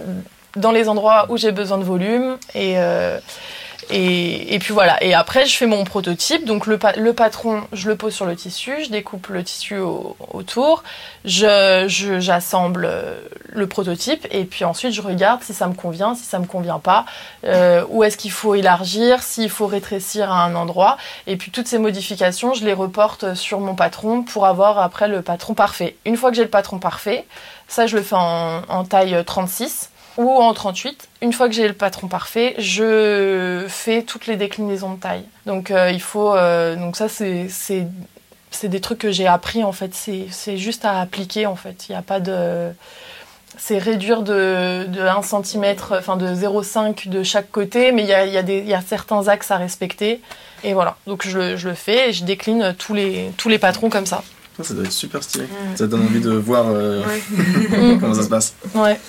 dans 0.57 0.71
les 0.71 0.87
endroits 0.89 1.25
où 1.29 1.37
j'ai 1.37 1.51
besoin 1.51 1.77
de 1.77 1.83
volume 1.83 2.37
et 2.53 2.73
euh, 2.77 3.19
et, 3.89 4.55
et, 4.55 4.59
puis 4.59 4.73
voilà. 4.73 5.01
Et 5.03 5.13
après, 5.13 5.45
je 5.45 5.55
fais 5.55 5.67
mon 5.67 5.83
prototype. 5.83 6.45
Donc 6.45 6.65
le, 6.65 6.79
le, 6.97 7.13
patron, 7.13 7.63
je 7.71 7.87
le 7.87 7.95
pose 7.95 8.13
sur 8.13 8.25
le 8.25 8.35
tissu, 8.35 8.83
je 8.83 8.89
découpe 8.89 9.27
le 9.27 9.43
tissu 9.43 9.77
au, 9.77 10.15
autour, 10.31 10.83
j'assemble 11.23 12.89
je, 12.91 13.59
le 13.59 13.67
prototype 13.67 14.27
et 14.31 14.43
puis 14.43 14.65
ensuite 14.65 14.91
je 14.91 15.01
regarde 15.01 15.41
si 15.41 15.53
ça 15.53 15.67
me 15.67 15.73
convient, 15.73 16.15
si 16.15 16.23
ça 16.23 16.39
me 16.39 16.45
convient 16.45 16.79
pas, 16.79 17.05
euh, 17.45 17.85
où 17.89 18.03
est-ce 18.03 18.17
qu'il 18.17 18.31
faut 18.31 18.55
élargir, 18.55 19.21
s'il 19.23 19.49
faut 19.49 19.67
rétrécir 19.67 20.31
à 20.31 20.43
un 20.43 20.55
endroit. 20.55 20.97
Et 21.27 21.37
puis 21.37 21.51
toutes 21.51 21.67
ces 21.67 21.79
modifications, 21.79 22.53
je 22.53 22.65
les 22.65 22.73
reporte 22.73 23.35
sur 23.35 23.59
mon 23.59 23.75
patron 23.75 24.23
pour 24.23 24.45
avoir 24.45 24.79
après 24.79 25.07
le 25.07 25.21
patron 25.21 25.53
parfait. 25.53 25.95
Une 26.05 26.17
fois 26.17 26.31
que 26.31 26.35
j'ai 26.35 26.43
le 26.43 26.49
patron 26.49 26.79
parfait, 26.79 27.25
ça 27.67 27.87
je 27.87 27.95
le 27.95 28.03
fais 28.03 28.15
en, 28.15 28.61
en 28.67 28.83
taille 28.83 29.23
36 29.25 29.89
ou 30.17 30.29
en 30.29 30.53
38. 30.53 31.09
Une 31.21 31.33
fois 31.33 31.47
que 31.47 31.55
j'ai 31.55 31.67
le 31.67 31.73
patron 31.73 32.07
parfait, 32.07 32.55
je 32.57 33.65
fais 33.67 34.03
toutes 34.03 34.27
les 34.27 34.35
déclinaisons 34.35 34.93
de 34.93 34.99
taille. 34.99 35.25
Donc 35.45 35.71
euh, 35.71 35.91
il 35.91 36.01
faut 36.01 36.33
euh, 36.33 36.75
donc 36.75 36.95
ça 36.95 37.09
c'est 37.09 37.47
c'est 37.49 38.69
des 38.69 38.79
trucs 38.79 38.99
que 38.99 39.11
j'ai 39.11 39.27
appris 39.27 39.63
en 39.63 39.73
fait, 39.73 39.93
c'est 39.93 40.57
juste 40.57 40.85
à 40.85 41.01
appliquer 41.01 41.45
en 41.45 41.55
fait. 41.55 41.87
Il 41.89 41.91
n'y 41.91 41.97
a 41.97 42.01
pas 42.01 42.19
de 42.19 42.71
c'est 43.57 43.77
réduire 43.77 44.21
de, 44.21 44.85
de 44.87 45.01
1 45.01 45.21
cm, 45.21 45.75
enfin 45.91 46.17
de 46.17 46.27
0,5 46.27 47.09
de 47.09 47.23
chaque 47.23 47.51
côté, 47.51 47.91
mais 47.91 48.03
il 48.03 48.07
y 48.07 48.13
a, 48.13 48.25
y, 48.25 48.37
a 48.37 48.41
y 48.41 48.73
a, 48.73 48.81
certains 48.81 49.27
axes 49.27 49.51
à 49.51 49.57
respecter. 49.57 50.21
Et 50.63 50.73
voilà, 50.73 50.97
donc 51.07 51.25
je, 51.27 51.55
je, 51.55 51.69
le 51.69 51.75
fais 51.75 52.09
et 52.09 52.13
je 52.13 52.25
décline 52.25 52.75
tous 52.77 52.93
les, 52.93 53.31
tous 53.37 53.49
les 53.49 53.59
patrons 53.59 53.89
comme 53.89 54.05
ça. 54.05 54.23
Ça 54.61 54.73
doit 54.73 54.85
être 54.85 54.91
super 54.91 55.21
stylé. 55.21 55.45
Mmh. 55.45 55.75
Ça 55.75 55.87
donne 55.87 56.03
envie 56.03 56.21
de 56.21 56.31
voir 56.31 56.65
euh, 56.67 57.03
ouais. 57.05 57.97
comment 57.99 58.13
ça 58.13 58.23
se 58.23 58.29
passe. 58.29 58.55
Ouais. 58.73 58.99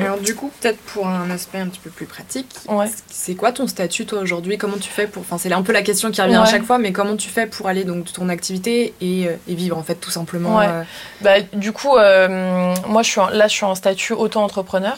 Alors 0.00 0.18
du 0.18 0.34
coup, 0.34 0.50
peut-être 0.60 0.78
pour 0.78 1.06
un 1.06 1.30
aspect 1.30 1.58
un 1.58 1.66
petit 1.66 1.80
peu 1.80 1.90
plus 1.90 2.06
pratique, 2.06 2.54
ouais. 2.68 2.86
c'est 3.08 3.34
quoi 3.34 3.52
ton 3.52 3.66
statut 3.66 4.06
toi 4.06 4.20
aujourd'hui? 4.20 4.58
Comment 4.58 4.78
tu 4.78 4.90
fais 4.90 5.06
pour... 5.06 5.22
Enfin 5.22 5.38
c'est 5.38 5.52
un 5.52 5.62
peu 5.62 5.72
la 5.72 5.82
question 5.82 6.10
qui 6.10 6.20
revient 6.20 6.36
ouais. 6.36 6.42
à 6.42 6.46
chaque 6.46 6.64
fois, 6.64 6.78
mais 6.78 6.92
comment 6.92 7.16
tu 7.16 7.28
fais 7.28 7.46
pour 7.46 7.68
aller 7.68 7.84
donc 7.84 8.04
de 8.04 8.10
ton 8.10 8.28
activité 8.28 8.94
et, 9.00 9.28
et, 9.48 9.54
vivre 9.54 9.76
en 9.76 9.82
fait 9.82 9.96
tout 9.96 10.10
simplement 10.10 10.58
ouais. 10.58 10.66
euh... 10.68 10.82
bah, 11.22 11.40
Du 11.52 11.72
coup, 11.72 11.96
euh, 11.96 12.74
moi 12.88 13.02
je 13.02 13.10
suis 13.10 13.20
en... 13.20 13.28
là 13.28 13.48
je 13.48 13.54
suis 13.54 13.64
en 13.64 13.74
statut 13.74 14.12
auto-entrepreneur. 14.12 14.96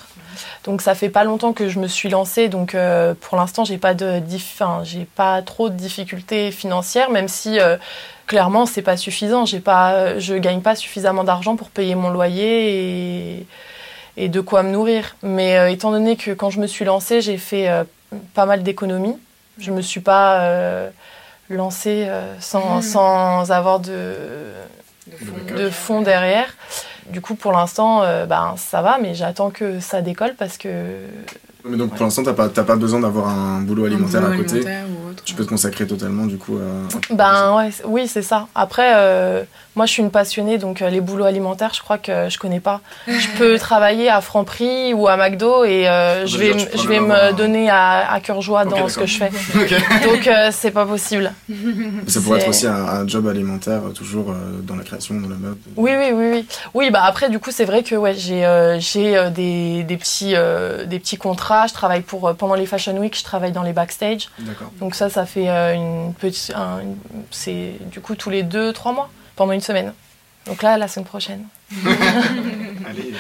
Donc 0.65 0.83
ça 0.83 0.95
fait 0.95 1.09
pas 1.09 1.25
longtemps 1.25 1.53
que 1.53 1.69
je 1.69 1.81
me 1.81 1.89
suis 1.89 2.09
lancée, 2.09 2.49
donc 2.49 2.75
euh, 2.75 3.15
pour 3.21 3.37
l'instant 3.37 3.65
j'ai 3.65 3.79
pas 3.79 3.95
de, 3.95 4.21
enfin, 4.35 4.83
j'ai 4.85 5.05
pas 5.05 5.43
trop 5.43 5.69
de 5.69 5.75
difficultés 5.75 6.53
financières, 6.53 7.11
même 7.11 7.27
si 7.27 7.59
euh, 7.59 7.77
clairement 8.27 8.67
c'est 8.67 8.83
pas 8.83 8.97
suffisant. 8.97 9.47
J'ai 9.47 9.61
pas, 9.61 10.19
je 10.19 10.35
gagne 10.35 10.61
pas 10.61 10.77
suffisamment 10.77 11.25
d'argent 11.25 11.57
pour 11.57 11.71
payer 11.71 11.95
mon 11.97 12.11
loyer 12.11 13.39
et 13.39 13.47
et 14.19 14.29
de 14.29 14.41
quoi 14.41 14.63
me 14.63 14.71
nourrir. 14.71 15.17
Mais 15.23 15.57
euh, 15.57 15.71
étant 15.71 15.91
donné 15.93 16.17
que 16.17 16.33
quand 16.33 16.51
je 16.51 16.61
me 16.61 16.67
suis 16.67 16.85
lancée, 16.85 17.23
j'ai 17.23 17.39
fait 17.39 17.69
euh, 17.71 17.85
pas 18.35 18.45
mal 18.45 18.63
d'économies. 18.63 19.17
Je 19.59 19.71
me 19.71 19.81
suis 19.81 20.01
pas 20.01 20.41
euh, 20.43 20.91
lancée 21.49 22.09
sans, 22.41 22.79
mmh. 22.79 22.83
sans, 22.83 23.51
avoir 23.51 23.81
de, 23.81 24.15
de, 25.07 25.57
de 25.57 25.71
fonds 25.71 26.03
derrière. 26.03 26.55
Du 27.11 27.21
coup, 27.21 27.35
pour 27.35 27.53
l'instant, 27.53 28.03
ben, 28.27 28.55
ça 28.57 28.83
va, 28.83 28.99
mais 29.01 29.15
j'attends 29.15 29.51
que 29.51 29.81
ça 29.81 30.03
décolle 30.03 30.35
parce 30.39 30.59
que. 30.59 30.69
Mais 31.65 31.77
donc, 31.77 31.95
pour 31.95 32.05
l'instant, 32.05 32.23
t'as 32.23 32.35
pas, 32.35 32.49
pas 32.49 32.77
besoin 32.77 33.01
d'avoir 33.01 33.29
un 33.29 33.61
boulot 33.63 33.87
alimentaire 33.87 34.21
boulot 34.21 34.35
à 34.35 34.37
côté. 34.37 34.51
Alimentaire 34.57 34.85
ou 34.89 35.11
autre, 35.11 35.25
tu 35.25 35.35
peux 35.35 35.45
te 35.45 35.49
consacrer 35.49 35.87
totalement, 35.87 36.27
du 36.27 36.39
coup, 36.39 36.59
à. 36.59 37.15
Ben 37.15 37.57
ouais, 37.57 37.71
oui, 37.85 38.07
c'est 38.07 38.23
ça. 38.23 38.47
Après, 38.55 38.93
euh, 38.95 39.43
moi, 39.79 39.87
je 39.87 39.93
suis 39.93 40.03
une 40.03 40.11
passionnée, 40.11 40.59
donc 40.59 40.83
euh, 40.83 40.91
les 40.91 41.01
boulots 41.01 41.25
alimentaires, 41.25 41.73
je 41.73 41.81
crois 41.81 41.99
que 41.99 42.29
je 42.29 42.37
connais 42.37 42.59
pas. 42.59 42.81
Je 43.07 43.29
peux 43.39 43.57
travailler 43.61 44.11
à 44.11 44.21
Franprix 44.21 44.93
ou 44.93 45.07
à 45.07 45.17
McDo 45.17 45.63
et 45.63 45.89
euh, 45.89 46.27
je 46.27 46.37
vais, 46.37 46.53
je 46.75 46.89
vais 46.89 46.99
me 46.99 47.33
donner 47.33 47.71
à, 47.71 48.13
à 48.13 48.19
cœur 48.19 48.43
joie 48.43 48.65
dans 48.65 48.81
okay, 48.81 48.89
ce 48.89 48.99
que 48.99 49.07
je 49.07 49.17
fais. 49.19 49.31
Okay. 49.59 49.77
Donc, 50.05 50.29
c'est 50.51 50.73
pas 50.73 50.85
possible. 50.85 51.33
Ça 52.09 52.21
pourrait 52.21 52.41
être 52.41 52.49
aussi 52.49 52.67
un, 52.67 52.75
un, 52.75 53.07
job 53.07 53.29
alimentaire, 53.29 53.83
toujours 53.95 54.35
dans 54.63 54.75
la 54.75 54.83
création, 54.83 55.15
dans 55.21 55.29
la 55.29 55.37
mode. 55.37 55.59
Oui, 55.77 55.93
oui, 55.97 56.11
oui, 56.13 56.31
oui. 56.33 56.47
Oui, 56.75 56.91
bah 56.91 57.03
après, 57.05 57.29
du 57.29 57.39
coup, 57.39 57.51
c'est 57.53 57.65
vrai 57.65 57.85
que 57.85 57.95
ouais, 57.95 58.15
j'ai 58.15 58.43
j'ai 58.81 59.31
des, 59.31 59.85
des, 59.85 59.97
petits, 59.97 60.35
des 60.87 60.99
petits 60.99 61.19
contrats. 61.19 61.69
Je 61.69 61.75
travaille 61.75 62.03
pour 62.03 62.35
pendant 62.35 62.55
les 62.55 62.67
Fashion 62.67 62.97
Week, 62.99 63.17
je 63.17 63.23
travaille 63.23 63.53
dans 63.53 63.63
les 63.63 63.73
backstage. 63.73 64.29
Donc 64.81 64.97
ça, 64.97 65.09
ça 65.09 65.25
fait 65.25 65.49
une 65.49 66.15
petite, 66.15 66.53
un, 66.57 66.81
c'est 67.31 67.75
du 67.93 68.01
coup 68.01 68.17
tous 68.17 68.31
les 68.31 68.43
deux, 68.43 68.73
trois 68.73 68.93
mois 68.93 69.11
pendant 69.39 69.53
une 69.53 69.63
semaine. 69.63 69.95
Donc 70.47 70.63
là, 70.63 70.77
la 70.77 70.89
semaine 70.89 71.07
prochaine. 71.07 71.47
Allez. 72.87 73.15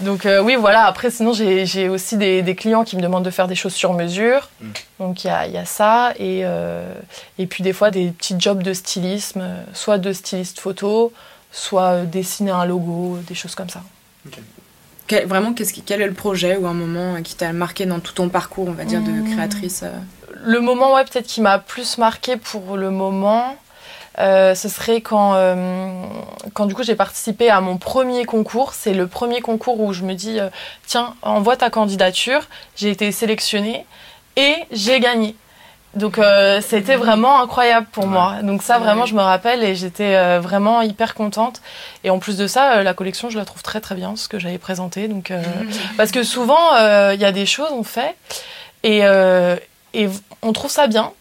Donc 0.00 0.26
euh, 0.26 0.42
oui, 0.42 0.56
voilà. 0.56 0.84
Après, 0.84 1.10
sinon, 1.10 1.32
j'ai 1.32 1.88
aussi 1.88 2.16
des, 2.18 2.42
des, 2.42 2.54
clients 2.54 2.84
qui 2.84 2.96
me 2.96 3.02
demandent 3.02 3.24
de 3.24 3.30
faire 3.30 3.48
des 3.48 3.54
choses 3.54 3.72
sur 3.72 3.94
mesure. 3.94 4.50
Mm. 4.60 4.70
Donc 5.00 5.24
il 5.24 5.28
y 5.28 5.30
a, 5.30 5.46
y 5.46 5.56
a, 5.56 5.64
ça. 5.64 6.12
Et, 6.18 6.42
euh, 6.44 6.92
et 7.38 7.46
puis 7.46 7.64
des 7.64 7.72
fois, 7.72 7.90
des 7.90 8.08
petits 8.08 8.36
jobs 8.38 8.62
de 8.62 8.74
stylisme, 8.74 9.42
soit 9.72 9.98
de 9.98 10.12
styliste 10.12 10.60
photo, 10.60 11.12
soit 11.50 12.02
dessiner 12.02 12.50
un 12.50 12.66
logo, 12.66 13.18
des 13.26 13.34
choses 13.34 13.54
comme 13.54 13.70
ça. 13.70 13.82
Okay. 14.26 14.42
Quel, 15.06 15.26
vraiment, 15.26 15.54
qu 15.54 15.64
qui, 15.64 15.82
quel 15.82 16.02
est 16.02 16.06
le 16.06 16.14
projet 16.14 16.56
ou 16.56 16.66
un 16.66 16.74
moment 16.74 17.22
qui 17.22 17.34
t'a 17.36 17.52
marqué 17.52 17.86
dans 17.86 18.00
tout 18.00 18.12
ton 18.12 18.28
parcours, 18.28 18.68
on 18.68 18.72
va 18.72 18.84
dire, 18.84 19.00
de 19.00 19.32
créatrice 19.32 19.82
euh... 19.82 19.90
Le 20.44 20.60
moment, 20.60 20.94
ouais, 20.94 21.04
peut-être 21.04 21.26
qui 21.26 21.40
m'a 21.40 21.58
plus 21.58 21.98
marqué 21.98 22.36
pour 22.36 22.76
le 22.76 22.90
moment, 22.90 23.56
euh, 24.18 24.54
ce 24.54 24.68
serait 24.68 25.00
quand, 25.00 25.34
euh, 25.34 26.04
quand 26.54 26.66
du 26.66 26.74
coup 26.74 26.82
j'ai 26.82 26.96
participé 26.96 27.50
à 27.50 27.60
mon 27.60 27.78
premier 27.78 28.24
concours. 28.24 28.74
C'est 28.74 28.94
le 28.94 29.06
premier 29.06 29.40
concours 29.40 29.80
où 29.80 29.92
je 29.92 30.02
me 30.02 30.14
dis 30.14 30.38
euh, 30.40 30.48
tiens, 30.86 31.14
envoie 31.22 31.56
ta 31.56 31.70
candidature. 31.70 32.42
J'ai 32.76 32.90
été 32.90 33.12
sélectionnée 33.12 33.86
et 34.36 34.54
j'ai 34.70 35.00
gagné. 35.00 35.34
Donc 35.94 36.18
euh, 36.18 36.60
c'était 36.62 36.96
vraiment 36.96 37.40
incroyable 37.40 37.86
pour 37.92 38.06
moi. 38.06 38.36
Donc 38.42 38.62
ça 38.62 38.78
vraiment 38.78 39.04
je 39.04 39.14
me 39.14 39.20
rappelle 39.20 39.62
et 39.62 39.74
j'étais 39.74 40.16
euh, 40.16 40.40
vraiment 40.40 40.80
hyper 40.80 41.14
contente. 41.14 41.60
Et 42.02 42.10
en 42.10 42.18
plus 42.18 42.38
de 42.38 42.46
ça, 42.46 42.82
la 42.82 42.94
collection 42.94 43.28
je 43.28 43.38
la 43.38 43.44
trouve 43.44 43.62
très 43.62 43.80
très 43.80 43.94
bien 43.94 44.16
ce 44.16 44.26
que 44.26 44.38
j'avais 44.38 44.58
présenté. 44.58 45.06
Donc 45.08 45.30
euh, 45.30 45.42
parce 45.98 46.10
que 46.10 46.22
souvent 46.22 46.76
il 47.12 47.20
y 47.20 47.24
a 47.24 47.32
des 47.32 47.46
choses 47.46 47.68
on 47.72 47.82
fait 47.82 48.16
et, 48.84 49.00
et 49.00 50.08
on 50.40 50.52
trouve 50.52 50.70
ça 50.70 50.86
bien. 50.86 51.12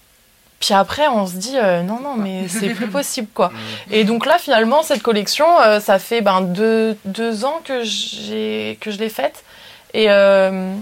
Puis 0.62 0.76
après, 0.76 1.08
on 1.08 1.26
se 1.26 1.34
dit 1.34 1.58
euh, 1.58 1.82
non, 1.82 2.00
non, 2.00 2.16
mais 2.16 2.48
c'est 2.48 2.70
plus 2.70 2.88
possible, 3.00 3.28
quoi. 3.34 3.52
Et 3.90 4.04
donc 4.04 4.28
là, 4.28 4.38
finalement, 4.38 4.84
cette 4.84 5.02
collection, 5.02 5.60
euh, 5.60 5.80
ça 5.80 5.98
fait 5.98 6.22
ben, 6.22 6.42
deux, 6.42 6.96
deux 7.04 7.44
ans 7.46 7.62
que, 7.66 7.84
j'ai, 7.84 8.78
que 8.80 8.92
je 8.92 9.00
l'ai 9.00 9.10
faite. 9.10 9.44
Et, 9.96 10.06
euh, 10.10 10.76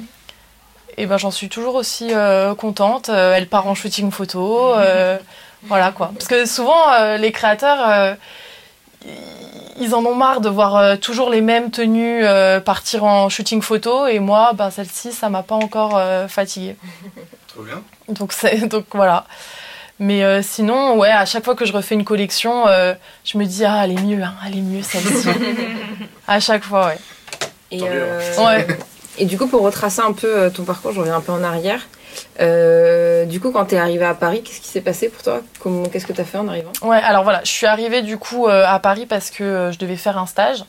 et 0.97 1.05
ben, 1.05 1.17
j'en 1.17 1.31
suis 1.31 1.47
toujours 1.47 1.75
aussi 1.75 2.11
contente. 2.57 3.07
elle 3.07 3.47
part 3.47 3.67
en 3.67 3.73
shooting 3.73 4.11
photo. 4.11 4.75
voilà, 5.63 5.91
quoi. 5.91 6.11
Parce 6.13 6.27
que 6.27 6.45
souvent, 6.45 7.15
les 7.15 7.31
créateurs, 7.31 8.17
ils 9.79 9.95
en 9.95 10.05
ont 10.05 10.15
marre 10.15 10.41
de 10.41 10.49
voir 10.49 10.99
toujours 10.99 11.29
les 11.29 11.39
mêmes 11.39 11.71
tenues 11.71 12.25
partir 12.65 13.05
en 13.05 13.29
shooting 13.29 13.61
photo. 13.61 14.07
Et 14.07 14.19
moi, 14.19 14.51
ben, 14.53 14.71
celle-ci, 14.71 15.13
ça 15.13 15.29
m'a 15.29 15.41
pas 15.41 15.55
encore 15.55 15.97
fatiguée. 16.27 16.75
Trop 17.47 17.63
bien. 17.63 17.81
Donc, 18.09 18.33
c'est, 18.33 18.67
donc 18.67 18.85
voilà. 18.91 19.25
Mais 19.99 20.23
euh, 20.23 20.41
sinon, 20.41 20.97
ouais, 20.97 21.09
à 21.09 21.25
chaque 21.25 21.43
fois 21.43 21.55
que 21.55 21.65
je 21.65 21.73
refais 21.73 21.95
une 21.95 22.05
collection, 22.05 22.67
euh, 22.67 22.93
je 23.25 23.37
me 23.37 23.45
dis, 23.45 23.65
ah, 23.65 23.81
elle 23.83 23.91
est 23.91 24.01
mieux, 24.01 24.23
hein, 24.23 24.33
elle 24.47 24.57
est 24.57 24.61
mieux 24.61 24.81
celle-ci. 24.81 25.27
à 26.27 26.39
chaque 26.39 26.63
fois, 26.63 26.87
ouais. 26.87 26.97
Et, 27.71 27.81
euh, 27.83 28.35
ouais. 28.37 28.67
et 29.17 29.25
du 29.25 29.37
coup, 29.37 29.47
pour 29.47 29.61
retracer 29.61 30.01
un 30.01 30.13
peu 30.13 30.49
ton 30.51 30.63
parcours, 30.63 30.93
je 30.93 30.99
reviens 31.01 31.17
un 31.17 31.21
peu 31.21 31.33
en 31.33 31.43
arrière. 31.43 31.85
Euh, 32.39 33.25
du 33.25 33.39
coup, 33.39 33.51
quand 33.51 33.65
tu 33.65 33.75
es 33.75 33.77
arrivée 33.77 34.05
à 34.05 34.13
Paris, 34.13 34.41
qu'est-ce 34.43 34.61
qui 34.61 34.67
s'est 34.67 34.81
passé 34.81 35.09
pour 35.09 35.23
toi? 35.23 35.41
Qu'est-ce 35.91 36.05
que 36.05 36.13
tu 36.13 36.21
as 36.21 36.25
fait 36.25 36.37
en 36.37 36.47
arrivant? 36.47 36.71
Ouais, 36.81 36.97
alors 36.97 37.23
voilà, 37.23 37.41
je 37.43 37.51
suis 37.51 37.65
arrivée 37.65 38.01
du 38.01 38.17
coup 38.17 38.47
euh, 38.47 38.63
à 38.65 38.79
Paris 38.79 39.05
parce 39.05 39.29
que 39.29 39.43
euh, 39.43 39.71
je 39.71 39.79
devais 39.79 39.97
faire 39.97 40.17
un 40.17 40.25
stage, 40.25 40.63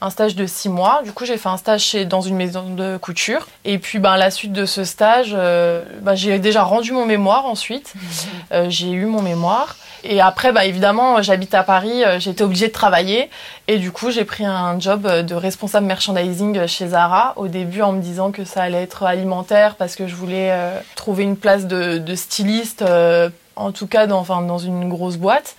un 0.00 0.10
stage 0.10 0.34
de 0.34 0.46
six 0.46 0.68
mois. 0.68 1.02
Du 1.04 1.12
coup, 1.12 1.24
j'ai 1.24 1.36
fait 1.36 1.48
un 1.48 1.56
stage 1.56 1.82
chez, 1.82 2.04
dans 2.04 2.20
une 2.20 2.36
maison 2.36 2.70
de 2.70 2.96
couture. 2.96 3.46
Et 3.64 3.78
puis, 3.78 3.98
ben, 3.98 4.12
à 4.12 4.16
la 4.16 4.30
suite 4.30 4.52
de 4.52 4.66
ce 4.66 4.84
stage, 4.84 5.32
euh, 5.34 5.82
ben, 6.00 6.14
j'ai 6.14 6.38
déjà 6.38 6.62
rendu 6.62 6.92
mon 6.92 7.06
mémoire 7.06 7.46
ensuite. 7.46 7.94
J'ai 8.68 8.90
eu 8.90 9.06
mon 9.06 9.22
mémoire. 9.22 9.76
Et 10.04 10.20
après, 10.20 10.52
bah, 10.52 10.64
évidemment, 10.64 11.22
j'habite 11.22 11.54
à 11.54 11.62
Paris, 11.62 12.04
euh, 12.04 12.18
j'étais 12.18 12.42
obligée 12.42 12.68
de 12.68 12.72
travailler. 12.72 13.30
Et 13.68 13.78
du 13.78 13.92
coup, 13.92 14.10
j'ai 14.10 14.24
pris 14.24 14.44
un 14.44 14.78
job 14.80 15.06
de 15.06 15.34
responsable 15.34 15.86
merchandising 15.86 16.66
chez 16.66 16.88
Zara. 16.88 17.34
Au 17.36 17.48
début, 17.48 17.82
en 17.82 17.92
me 17.92 18.00
disant 18.00 18.32
que 18.32 18.44
ça 18.44 18.62
allait 18.62 18.82
être 18.82 19.04
alimentaire 19.04 19.76
parce 19.76 19.94
que 19.94 20.06
je 20.06 20.14
voulais 20.14 20.50
euh, 20.50 20.78
trouver 20.96 21.22
une 21.22 21.36
place 21.36 21.66
de, 21.66 21.98
de 21.98 22.14
styliste, 22.14 22.82
euh, 22.82 23.30
en 23.54 23.70
tout 23.70 23.86
cas 23.86 24.06
dans, 24.06 24.18
enfin, 24.18 24.42
dans 24.42 24.58
une 24.58 24.88
grosse 24.88 25.16
boîte. 25.16 25.54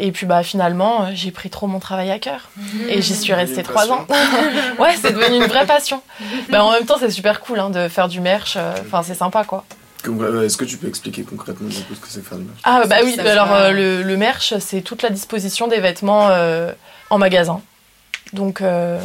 Et 0.00 0.12
puis 0.12 0.26
bah 0.26 0.44
finalement, 0.44 1.08
j'ai 1.12 1.32
pris 1.32 1.50
trop 1.50 1.66
mon 1.66 1.80
travail 1.80 2.12
à 2.12 2.20
cœur. 2.20 2.50
Et 2.88 3.02
j'y 3.02 3.16
suis 3.16 3.32
restée 3.32 3.64
trois 3.64 3.90
ans. 3.90 4.06
ouais, 4.78 4.94
c'est 5.00 5.12
devenu 5.12 5.38
une 5.38 5.50
vraie 5.50 5.66
passion. 5.66 6.02
bah, 6.50 6.64
en 6.64 6.70
même 6.70 6.86
temps, 6.86 6.98
c'est 7.00 7.10
super 7.10 7.40
cool 7.40 7.58
hein, 7.58 7.70
de 7.70 7.88
faire 7.88 8.06
du 8.06 8.20
merch. 8.20 8.56
Enfin, 8.80 9.02
c'est 9.02 9.16
sympa 9.16 9.42
quoi. 9.42 9.64
Est-ce 10.44 10.56
que 10.56 10.64
tu 10.64 10.76
peux 10.76 10.88
expliquer 10.88 11.22
concrètement 11.22 11.68
ce 11.70 11.80
que 12.00 12.08
c'est 12.08 12.22
faire 12.24 12.38
du 12.38 12.44
merch? 12.44 12.60
Ah 12.64 12.82
bah 12.86 12.96
oui, 13.04 13.18
alors 13.20 13.52
euh, 13.52 13.70
le, 13.72 14.02
le, 14.02 14.16
merch, 14.16 14.54
c'est 14.58 14.80
toute 14.80 15.02
la 15.02 15.10
disposition 15.10 15.68
des 15.68 15.80
vêtements 15.80 16.28
euh, 16.30 16.72
en 17.10 17.18
magasin. 17.18 17.60
Donc, 18.32 18.60
euh, 18.60 18.98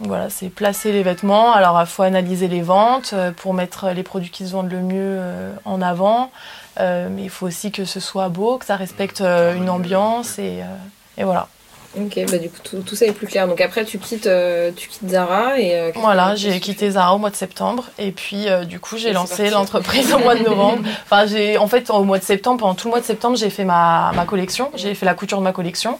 Voilà, 0.00 0.30
c'est 0.30 0.48
placer 0.48 0.90
les 0.90 1.04
vêtements. 1.04 1.52
Alors, 1.52 1.80
il 1.80 1.86
faut 1.86 2.02
analyser 2.02 2.48
les 2.48 2.62
ventes 2.62 3.12
euh, 3.12 3.30
pour 3.30 3.54
mettre 3.54 3.90
les 3.90 4.02
produits 4.02 4.30
qui 4.30 4.46
se 4.46 4.52
vendent 4.52 4.72
le 4.72 4.80
mieux 4.80 5.16
euh, 5.20 5.52
en 5.64 5.80
avant. 5.80 6.32
Euh, 6.80 7.08
mais 7.10 7.24
il 7.24 7.30
faut 7.30 7.46
aussi 7.46 7.70
que 7.70 7.84
ce 7.84 8.00
soit 8.00 8.28
beau, 8.28 8.58
que 8.58 8.64
ça 8.64 8.76
respecte 8.76 9.20
euh, 9.20 9.54
une 9.54 9.70
ambiance 9.70 10.38
et, 10.38 10.62
euh, 10.62 11.18
et 11.18 11.24
voilà. 11.24 11.46
Ok, 11.94 12.18
bah 12.30 12.38
du 12.38 12.48
coup 12.48 12.56
tout, 12.64 12.78
tout 12.78 12.96
ça 12.96 13.04
est 13.06 13.12
plus 13.12 13.26
clair. 13.26 13.46
Donc 13.46 13.60
après 13.60 13.84
tu 13.84 13.98
quittes, 13.98 14.26
euh, 14.26 14.70
tu 14.74 14.88
quittes 14.88 15.10
Zara 15.10 15.58
et. 15.58 15.74
euh, 15.78 15.90
Voilà, 15.96 16.34
j'ai 16.34 16.58
quitté 16.58 16.90
Zara 16.90 17.14
au 17.14 17.18
mois 17.18 17.28
de 17.30 17.36
septembre 17.36 17.84
et 17.98 18.12
puis 18.12 18.48
euh, 18.48 18.64
du 18.64 18.80
coup 18.80 18.96
j'ai 18.96 19.12
lancé 19.12 19.50
l'entreprise 19.50 20.12
au 20.14 20.18
mois 20.18 20.34
de 20.34 20.42
novembre. 20.42 20.82
Enfin, 21.04 21.26
j'ai 21.26 21.58
en 21.58 21.66
fait 21.68 21.90
au 21.90 22.04
mois 22.04 22.18
de 22.18 22.24
septembre, 22.24 22.60
pendant 22.60 22.74
tout 22.74 22.88
le 22.88 22.92
mois 22.92 23.00
de 23.00 23.04
septembre, 23.04 23.36
j'ai 23.36 23.50
fait 23.50 23.64
ma, 23.64 24.12
ma 24.14 24.24
collection, 24.24 24.70
j'ai 24.74 24.94
fait 24.94 25.04
la 25.04 25.14
couture 25.14 25.36
de 25.38 25.42
ma 25.44 25.52
collection. 25.52 25.98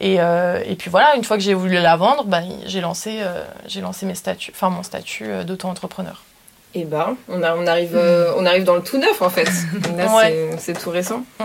Et, 0.00 0.16
euh, 0.20 0.60
et 0.66 0.74
puis 0.74 0.90
voilà, 0.90 1.16
une 1.16 1.24
fois 1.24 1.36
que 1.36 1.42
j'ai 1.42 1.54
voulu 1.54 1.74
la 1.74 1.96
vendre, 1.96 2.24
bah, 2.24 2.40
j'ai 2.66 2.80
lancé, 2.82 3.16
euh, 3.20 3.42
j'ai 3.66 3.80
lancé 3.80 4.04
mes 4.06 4.14
statuts, 4.14 4.52
enfin 4.54 4.68
mon 4.70 4.82
statut 4.82 5.26
d'auto-entrepreneur. 5.44 6.22
Et 6.74 6.84
bah, 6.84 7.14
on, 7.30 7.42
a- 7.42 7.54
on, 7.56 7.66
arrive, 7.66 7.94
euh, 7.96 8.32
on 8.38 8.44
arrive 8.44 8.64
dans 8.64 8.74
le 8.76 8.82
tout 8.82 8.98
neuf 8.98 9.22
en 9.22 9.30
fait. 9.30 9.48
Donc 9.72 9.96
Là, 9.98 10.14
Ouais. 10.16 10.48
c'est- 10.52 10.58
c'est 10.74 10.80
tout 10.82 10.90
récent. 10.90 11.24
Mm. 11.40 11.44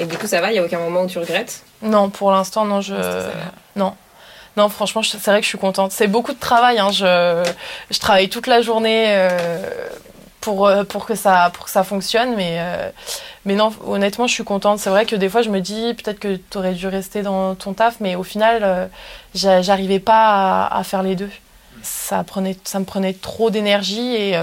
Et 0.00 0.04
du 0.06 0.16
coup, 0.18 0.26
ça 0.26 0.40
va, 0.40 0.50
il 0.50 0.54
n'y 0.54 0.58
a 0.58 0.64
aucun 0.64 0.78
moment 0.78 1.02
où 1.02 1.06
tu 1.06 1.18
regrettes 1.18 1.62
Non, 1.82 2.08
pour 2.10 2.30
l'instant, 2.32 2.64
non, 2.64 2.80
je. 2.80 2.94
Non. 3.76 3.94
Non, 4.56 4.68
franchement, 4.68 5.02
c'est 5.02 5.18
vrai 5.24 5.38
que 5.40 5.44
je 5.44 5.48
suis 5.48 5.58
contente. 5.58 5.92
C'est 5.92 6.08
beaucoup 6.08 6.32
de 6.34 6.38
travail. 6.38 6.78
Hein. 6.78 6.90
Je, 6.90 7.42
je 7.90 7.98
travaille 7.98 8.28
toute 8.28 8.46
la 8.46 8.60
journée 8.60 9.04
euh, 9.08 9.62
pour, 10.42 10.66
euh, 10.66 10.84
pour, 10.84 11.06
que 11.06 11.14
ça, 11.14 11.50
pour 11.54 11.64
que 11.64 11.70
ça 11.70 11.84
fonctionne. 11.84 12.34
Mais, 12.36 12.56
euh, 12.58 12.90
mais 13.46 13.54
non, 13.54 13.72
honnêtement, 13.86 14.26
je 14.26 14.34
suis 14.34 14.44
contente. 14.44 14.78
C'est 14.78 14.90
vrai 14.90 15.06
que 15.06 15.16
des 15.16 15.30
fois, 15.30 15.40
je 15.40 15.48
me 15.48 15.60
dis 15.60 15.94
peut-être 15.94 16.18
que 16.20 16.36
tu 16.36 16.58
aurais 16.58 16.74
dû 16.74 16.86
rester 16.86 17.22
dans 17.22 17.54
ton 17.54 17.72
taf. 17.72 17.96
Mais 18.00 18.14
au 18.14 18.22
final, 18.24 18.60
euh, 18.62 18.86
j'a- 19.34 19.62
j'arrivais 19.62 20.00
pas 20.00 20.66
à, 20.66 20.78
à 20.78 20.84
faire 20.84 21.02
les 21.02 21.16
deux. 21.16 21.30
Ça, 21.82 22.22
prenait, 22.22 22.56
ça 22.64 22.78
me 22.78 22.84
prenait 22.84 23.14
trop 23.14 23.48
d'énergie 23.50 24.14
et. 24.16 24.36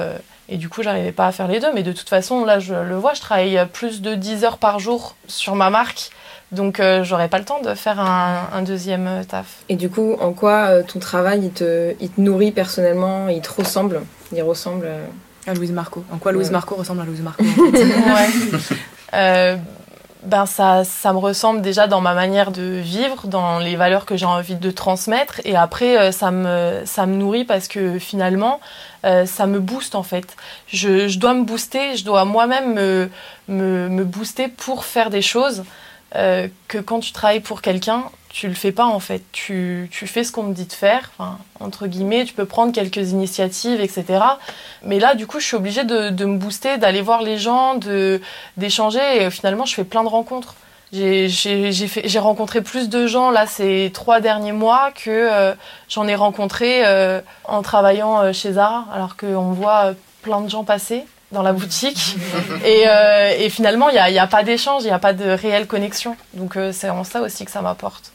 Et 0.50 0.58
du 0.58 0.68
coup, 0.70 0.84
j'arrivais 0.84 1.12
pas 1.12 1.28
à 1.28 1.32
faire 1.32 1.48
les 1.48 1.60
deux. 1.60 1.72
Mais 1.74 1.84
de 1.84 1.92
toute 1.92 2.10
façon, 2.10 2.44
là, 2.46 2.60
je 2.60 2.74
le 2.74 2.96
vois, 2.96 3.14
je 3.14 3.22
travaille 3.22 3.60
plus 3.72 4.02
de 4.02 4.16
10 4.16 4.44
heures 4.44 4.58
par 4.58 4.80
jour 4.80 5.16
sur 5.28 5.56
ma 5.56 5.70
marque. 5.70 6.10
Donc, 6.52 6.80
euh, 6.80 7.04
j'aurais 7.04 7.28
pas 7.30 7.38
le 7.38 7.46
temps 7.46 7.62
de 7.62 7.76
faire 7.76 8.00
un, 8.00 8.48
un 8.52 8.62
deuxième 8.64 9.06
euh, 9.08 9.24
taf. 9.24 9.46
Et 9.70 9.76
du 9.76 9.90
coup, 9.90 10.16
en 10.20 10.34
quoi 10.34 10.66
euh, 10.70 10.84
ton 10.84 10.98
travail 10.98 11.42
il 11.44 11.52
te, 11.52 11.94
il 12.00 12.10
te 12.10 12.20
nourrit 12.20 12.52
personnellement 12.52 13.30
Il 13.30 13.42
te 13.42 13.52
ressemble? 13.52 14.02
Il 14.34 14.42
ressemble 14.42 14.86
euh, 14.88 15.06
À 15.46 15.54
Louise 15.54 15.72
Marco. 15.72 16.04
En 16.12 16.18
quoi 16.18 16.32
Louise 16.32 16.48
Ouais. 16.48 16.54
Marco 16.54 16.74
ressemble 16.76 17.02
à 17.02 17.06
Louise 17.06 17.22
Marco 17.22 17.44
en 17.44 17.72
fait? 17.72 18.74
Ouais. 19.14 19.60
Ben 20.24 20.46
ça, 20.46 20.84
ça 20.84 21.14
me 21.14 21.18
ressemble 21.18 21.62
déjà 21.62 21.88
dans 21.88 22.02
ma 22.02 22.14
manière 22.14 22.52
de 22.52 22.62
vivre, 22.62 23.28
dans 23.28 23.58
les 23.58 23.78
valeurs 23.78 24.06
que 24.06 24.18
j'ai 24.18 24.26
envie 24.26 24.56
de 24.56 24.70
transmettre. 24.70 25.40
Et 25.46 25.56
après, 25.56 25.98
euh, 25.98 26.12
ça 26.12 26.30
me, 26.30 26.82
ça 26.84 27.06
me 27.06 27.16
nourrit 27.16 27.46
parce 27.46 27.70
que 27.70 27.98
finalement, 28.00 28.60
euh, 29.06 29.26
ça 29.26 29.48
me 29.48 29.62
booste 29.62 29.96
en 29.96 30.04
fait. 30.04 30.36
Je, 30.68 31.08
je 31.08 31.20
dois 31.20 31.34
me 31.34 31.46
booster, 31.46 31.96
je 31.96 32.04
dois 32.04 32.26
moi-même 32.26 32.74
me, 32.74 33.10
me, 33.48 33.88
me 33.88 34.04
booster 34.04 34.50
pour 34.50 34.84
faire 34.84 35.10
des 35.10 35.22
choses 35.22 35.64
euh, 36.16 36.50
que 36.68 36.80
quand 36.80 37.00
tu 37.00 37.14
travailles 37.14 37.40
pour 37.40 37.62
quelqu'un, 37.62 38.04
tu 38.30 38.48
le 38.48 38.54
fais 38.54 38.72
pas 38.72 38.86
en 38.86 39.00
fait. 39.00 39.24
Tu, 39.32 39.90
tu 39.92 40.06
fais 40.08 40.24
ce 40.24 40.32
qu'on 40.32 40.50
te 40.50 40.54
dit 40.56 40.66
de 40.66 40.74
faire, 40.74 41.12
enfin, 41.18 41.38
entre 41.60 41.88
guillemets, 41.88 42.26
tu 42.26 42.34
peux 42.34 42.46
prendre 42.46 42.72
quelques 42.72 43.12
initiatives, 43.12 43.82
etc. 43.82 44.06
Mais 44.84 45.00
là, 45.00 45.16
du 45.16 45.26
coup, 45.28 45.40
je 45.40 45.46
suis 45.46 45.56
obligée 45.56 45.84
de, 45.84 46.10
de 46.10 46.26
me 46.26 46.38
booster, 46.38 46.78
d'aller 46.78 47.02
voir 47.02 47.22
les 47.24 47.38
gens, 47.38 47.76
de 47.76 48.22
d'échanger. 48.58 49.00
Et 49.24 49.30
finalement, 49.32 49.66
je 49.66 49.74
fais 49.76 49.84
plein 49.84 50.04
de 50.04 50.10
rencontres. 50.10 50.56
J'ai 50.92 51.30
j'ai- 51.30 51.72
j'ai 51.72 51.88
fait- 51.88 52.08
j'ai 52.08 52.20
rencontré 52.20 52.62
plus 52.62 52.90
de 52.90 53.06
gens 53.06 53.30
là 53.30 53.46
ces 53.46 53.92
trois 53.94 54.22
derniers 54.22 54.54
mois 54.54 54.90
que 54.92 55.10
euh, 55.12 55.54
j'en 55.88 56.08
ai 56.08 56.16
rencontré 56.16 56.84
euh, 56.86 57.22
en 57.46 57.62
travaillant 57.62 58.22
euh, 58.22 58.34
chez 58.34 58.54
Zara, 58.54 58.86
alors 58.94 59.16
qu'on 59.16 59.52
voit 59.52 59.94
plein 60.24 60.42
de 60.42 60.50
gens 60.50 60.64
passer 60.64 61.04
dans 61.32 61.44
la 61.44 61.54
boutique. 61.54 62.16
et, 62.66 62.84
euh, 62.88 63.32
et 63.38 63.50
finalement, 63.52 63.90
il 63.90 63.94
n'y 63.94 64.00
a, 64.00 64.10
y 64.10 64.18
a 64.18 64.26
pas 64.26 64.42
d'échange, 64.44 64.82
il 64.82 64.88
n'y 64.88 64.92
a 64.92 64.98
pas 65.00 65.14
de 65.14 65.30
réelle 65.30 65.68
connexion. 65.68 66.18
Donc 66.34 66.58
euh, 66.58 66.72
c'est 66.72 66.90
en 66.90 67.04
ça 67.04 67.22
aussi 67.22 67.46
que 67.46 67.52
ça 67.52 67.62
m'apporte. 67.62 68.12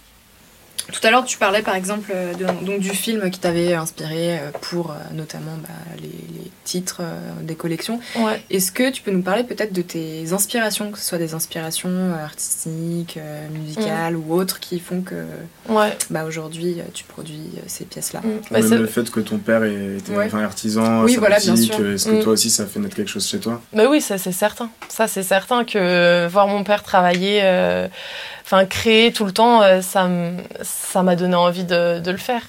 Tout 0.93 1.01
à 1.07 1.11
l'heure, 1.11 1.25
tu 1.25 1.39
parlais 1.39 1.63
par 1.63 1.75
exemple 1.77 2.11
euh, 2.15 2.35
de- 2.35 2.65
donc, 2.65 2.79
du 2.81 2.91
film 2.91 3.31
qui 3.31 3.39
t'avait 3.41 3.75
inspiré 3.75 4.39
euh, 4.39 4.51
pour 4.61 4.91
euh, 4.91 4.95
notamment 5.13 5.57
bah, 5.63 5.69
les, 5.97 6.09
les 6.09 6.51
titres 6.65 7.03
des 7.43 7.55
collections. 7.55 8.01
Ouais. 8.17 8.43
Est-ce 8.51 8.73
que 8.73 8.91
tu 8.91 9.03
peux 9.03 9.11
nous 9.11 9.23
parler 9.23 9.45
peut-être 9.45 9.73
de 9.73 9.83
tes 9.83 10.33
inspirations, 10.33 10.91
que 10.91 10.99
ce 10.99 11.05
soit 11.05 11.19
des 11.19 11.35
inspirations 11.35 12.13
artistiques, 12.23 13.19
musicales 13.53 14.17
ou 14.17 14.33
autres, 14.35 14.61
qui 14.61 14.79
font 14.81 15.03
que 15.03 15.25
Ouais. 15.69 15.97
bah, 16.11 16.25
aujourd'hui 16.25 16.79
tu 16.93 17.05
produis 17.05 17.51
ces 17.67 17.85
pièces-là? 17.85 18.21
Mm. 18.21 18.29
Bah, 18.51 18.59
Même 18.61 18.69
c'est- 18.69 18.77
le 18.79 18.87
fait 18.87 19.11
que 19.11 19.21
ton 19.21 19.39
père 19.39 19.65
était 19.65 20.13
Ouais. 20.13 20.27
enfin, 20.27 20.43
artisan, 20.43 21.03
Oui, 21.05 21.17
voilà, 21.17 21.39
bien 21.39 21.53
boutique, 21.55 21.73
sûr. 21.75 21.87
est-ce 21.91 22.07
que 22.09 22.15
Mm. 22.15 22.23
toi 22.23 22.33
aussi 22.33 22.51
ça 22.51 22.67
fait 22.67 22.81
naître 22.81 22.97
quelque 22.97 23.11
chose 23.11 23.27
chez 23.27 23.39
toi? 23.39 23.61
Bah 23.73 23.85
oui, 23.89 24.01
ça 24.01 24.19
c'est 24.19 24.33
certain. 24.33 24.71
Ça 24.89 25.07
c'est 25.09 25.23
certain 25.23 25.65
que 25.65 26.27
voir 26.29 26.47
mon 26.47 26.65
père 26.65 26.83
travailler, 26.83 27.41
euh, 27.43 27.89
enfin 28.45 28.65
créer 28.65 29.13
tout 29.13 29.25
le 29.25 29.33
temps, 29.33 29.63
euh, 29.63 29.81
ça 29.83 30.05
m- 30.07 30.39
ça 30.93 31.03
m'a 31.03 31.17
donné 31.17 31.37
envie 31.37 31.65
de, 31.65 32.01
de 32.01 32.11
le 32.11 32.19
faire. 32.19 32.43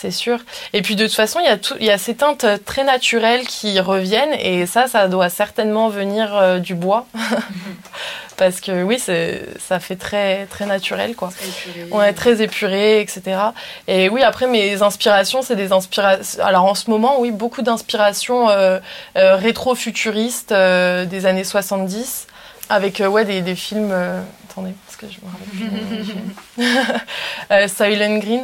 C'est 0.00 0.10
sûr. 0.10 0.38
Et 0.72 0.80
puis 0.80 0.96
de 0.96 1.04
toute 1.04 1.14
façon, 1.14 1.40
il 1.40 1.44
y 1.44 1.50
a 1.50 1.58
tout, 1.58 1.74
il 1.78 1.84
y 1.84 1.90
a 1.90 1.98
ces 1.98 2.14
teintes 2.14 2.46
très 2.64 2.84
naturelles 2.84 3.46
qui 3.46 3.78
reviennent 3.80 4.32
et 4.32 4.64
ça, 4.64 4.86
ça 4.86 5.08
doit 5.08 5.28
certainement 5.28 5.90
venir 5.90 6.34
euh, 6.34 6.58
du 6.58 6.74
bois, 6.74 7.06
parce 8.38 8.62
que 8.62 8.82
oui, 8.82 8.98
ça 8.98 9.78
fait 9.78 9.96
très 9.96 10.46
très 10.46 10.64
naturel 10.64 11.14
quoi. 11.14 11.28
Ouais, 11.90 12.14
très 12.14 12.40
épuré, 12.40 13.02
etc. 13.02 13.38
Et 13.88 14.08
oui, 14.08 14.22
après, 14.22 14.46
mes 14.46 14.80
inspirations, 14.80 15.42
c'est 15.42 15.56
des 15.56 15.70
inspirations. 15.70 16.42
Alors 16.42 16.64
en 16.64 16.74
ce 16.74 16.88
moment, 16.88 17.20
oui, 17.20 17.30
beaucoup 17.30 17.60
d'inspirations 17.60 18.48
euh, 18.48 18.78
euh, 19.18 19.36
rétro-futuristes 19.36 20.54
des 20.54 21.26
années 21.26 21.44
70, 21.44 22.26
avec 22.70 23.02
ouais, 23.06 23.26
des, 23.26 23.42
des 23.42 23.54
films. 23.54 23.92
Attendez, 24.48 24.72
que 25.00 25.06
je 25.08 25.18
me 25.22 25.30
rappelle 26.58 27.00
euh, 28.10 28.18
Green. 28.18 28.42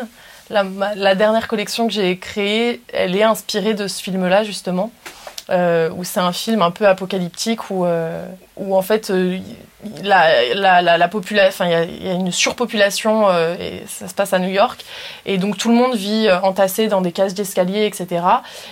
La, 0.48 1.14
dernière 1.14 1.48
collection 1.48 1.86
que 1.86 1.92
j'ai 1.92 2.16
créée, 2.18 2.80
elle 2.92 3.16
est 3.16 3.24
inspirée 3.24 3.74
de 3.74 3.88
ce 3.88 4.02
film-là, 4.02 4.44
justement. 4.44 4.90
Euh, 5.48 5.90
où 5.90 6.02
c'est 6.02 6.18
un 6.18 6.32
film 6.32 6.60
un 6.60 6.72
peu 6.72 6.88
apocalyptique 6.88 7.70
où, 7.70 7.84
euh, 7.84 8.26
où 8.56 8.76
en 8.76 8.82
fait 8.82 9.12
la, 10.02 10.54
la, 10.54 10.82
la, 10.82 11.10
il 11.30 11.36
y 11.36 12.04
y 12.04 12.08
a 12.08 12.12
une 12.14 12.32
surpopulation 12.32 13.30
et 13.30 13.84
ça 13.86 14.08
se 14.08 14.14
passe 14.14 14.32
à 14.32 14.40
New 14.40 14.48
York 14.48 14.84
et 15.24 15.38
donc 15.38 15.56
tout 15.56 15.68
le 15.68 15.76
monde 15.76 15.94
vit 15.94 16.28
entassé 16.42 16.88
dans 16.88 17.00
des 17.00 17.12
cages 17.12 17.32
d'escalier 17.32 17.86
etc. 17.86 18.24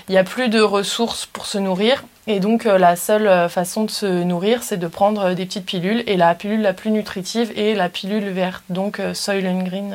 Il 0.08 0.12
n'y 0.12 0.18
a 0.18 0.24
plus 0.24 0.48
de 0.48 0.60
ressources 0.60 1.26
pour 1.26 1.46
se 1.46 1.58
nourrir 1.58 2.02
et 2.26 2.40
donc 2.40 2.66
euh, 2.66 2.78
la 2.78 2.96
seule 2.96 3.26
euh, 3.26 3.48
façon 3.48 3.84
de 3.84 3.90
se 3.90 4.06
nourrir 4.22 4.62
c'est 4.62 4.76
de 4.76 4.87
prendre 4.87 5.26
euh, 5.26 5.34
des 5.34 5.44
petites 5.44 5.66
pilules 5.66 6.02
et 6.06 6.16
la 6.16 6.34
pilule 6.34 6.62
la 6.62 6.72
plus 6.72 6.90
nutritive 6.90 7.52
est 7.56 7.74
la 7.74 7.88
pilule 7.88 8.28
verte 8.30 8.64
donc 8.70 9.00
Soylent 9.12 9.62
Green 9.62 9.94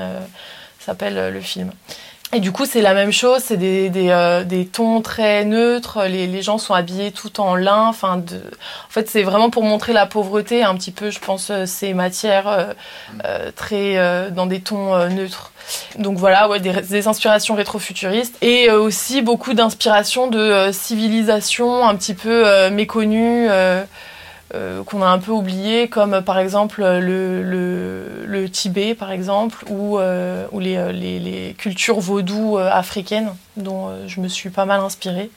s'appelle 0.80 1.34
le 1.34 1.42
film. 1.42 1.72
Et 2.32 2.42
du 2.42 2.52
coup, 2.52 2.68
c'est 2.68 2.84
la 2.84 2.94
même 2.94 3.12
chose, 3.12 3.42
c'est 3.44 3.58
des, 3.58 3.90
des, 3.90 4.10
euh, 4.10 4.44
des 4.44 4.68
tons 4.68 5.02
très 5.02 5.46
neutres, 5.46 6.04
les, 6.06 6.28
les 6.28 6.42
gens 6.44 6.60
sont 6.60 6.76
habillés 6.76 7.12
tout 7.12 7.42
en 7.42 7.56
lin. 7.56 7.88
Enfin, 7.88 8.18
de... 8.18 8.36
En 8.36 8.92
fait, 8.92 9.10
c'est 9.10 9.24
vraiment 9.24 9.50
pour 9.50 9.64
montrer 9.64 9.94
la 9.94 10.06
pauvreté, 10.06 10.64
un 10.64 10.76
petit 10.76 10.92
peu, 10.92 11.10
je 11.10 11.20
pense, 11.20 11.50
euh, 11.50 11.66
ces 11.66 11.96
matières 11.96 12.48
euh, 12.48 12.74
euh, 13.26 13.52
très 13.56 14.30
dans 14.30 14.46
des 14.46 14.62
tons 14.62 14.96
neutres. 15.10 15.52
Donc 15.98 16.20
voilà, 16.20 16.48
ouais, 16.50 16.60
des, 16.60 16.72
des 16.72 17.08
inspirations 17.08 17.56
rétrofuturistes 17.56 18.36
et 18.42 18.70
aussi 18.70 19.24
beaucoup 19.24 19.56
d'inspirations 19.56 20.28
de 20.28 20.70
civilisations 20.72 21.88
un 21.88 21.96
petit 21.96 22.14
peu 22.14 22.70
méconnues. 22.70 23.50
Euh, 24.54 24.80
euh, 24.80 24.84
qu'on 24.84 25.02
a 25.02 25.08
un 25.08 25.20
peu 25.20 25.32
oublié, 25.32 25.88
comme 25.88 26.16
euh, 26.16 26.22
par 26.22 26.40
exemple 26.40 26.82
le, 26.82 27.44
le, 27.44 28.26
le 28.26 28.50
Tibet, 28.50 28.96
par 28.96 29.12
exemple, 29.12 29.64
ou, 29.70 30.00
euh, 30.00 30.46
ou 30.52 30.60
les, 30.60 30.78
euh, 30.78 30.92
les, 30.92 31.20
les 31.20 31.56
cultures 31.58 32.00
vaudou 32.00 32.58
euh, 32.58 32.70
africaines, 32.72 33.32
dont 33.58 33.90
euh, 33.90 34.08
je 34.08 34.20
me 34.22 34.28
suis 34.28 34.50
pas 34.50 34.66
mal 34.66 34.82
inspirée. 34.82 35.30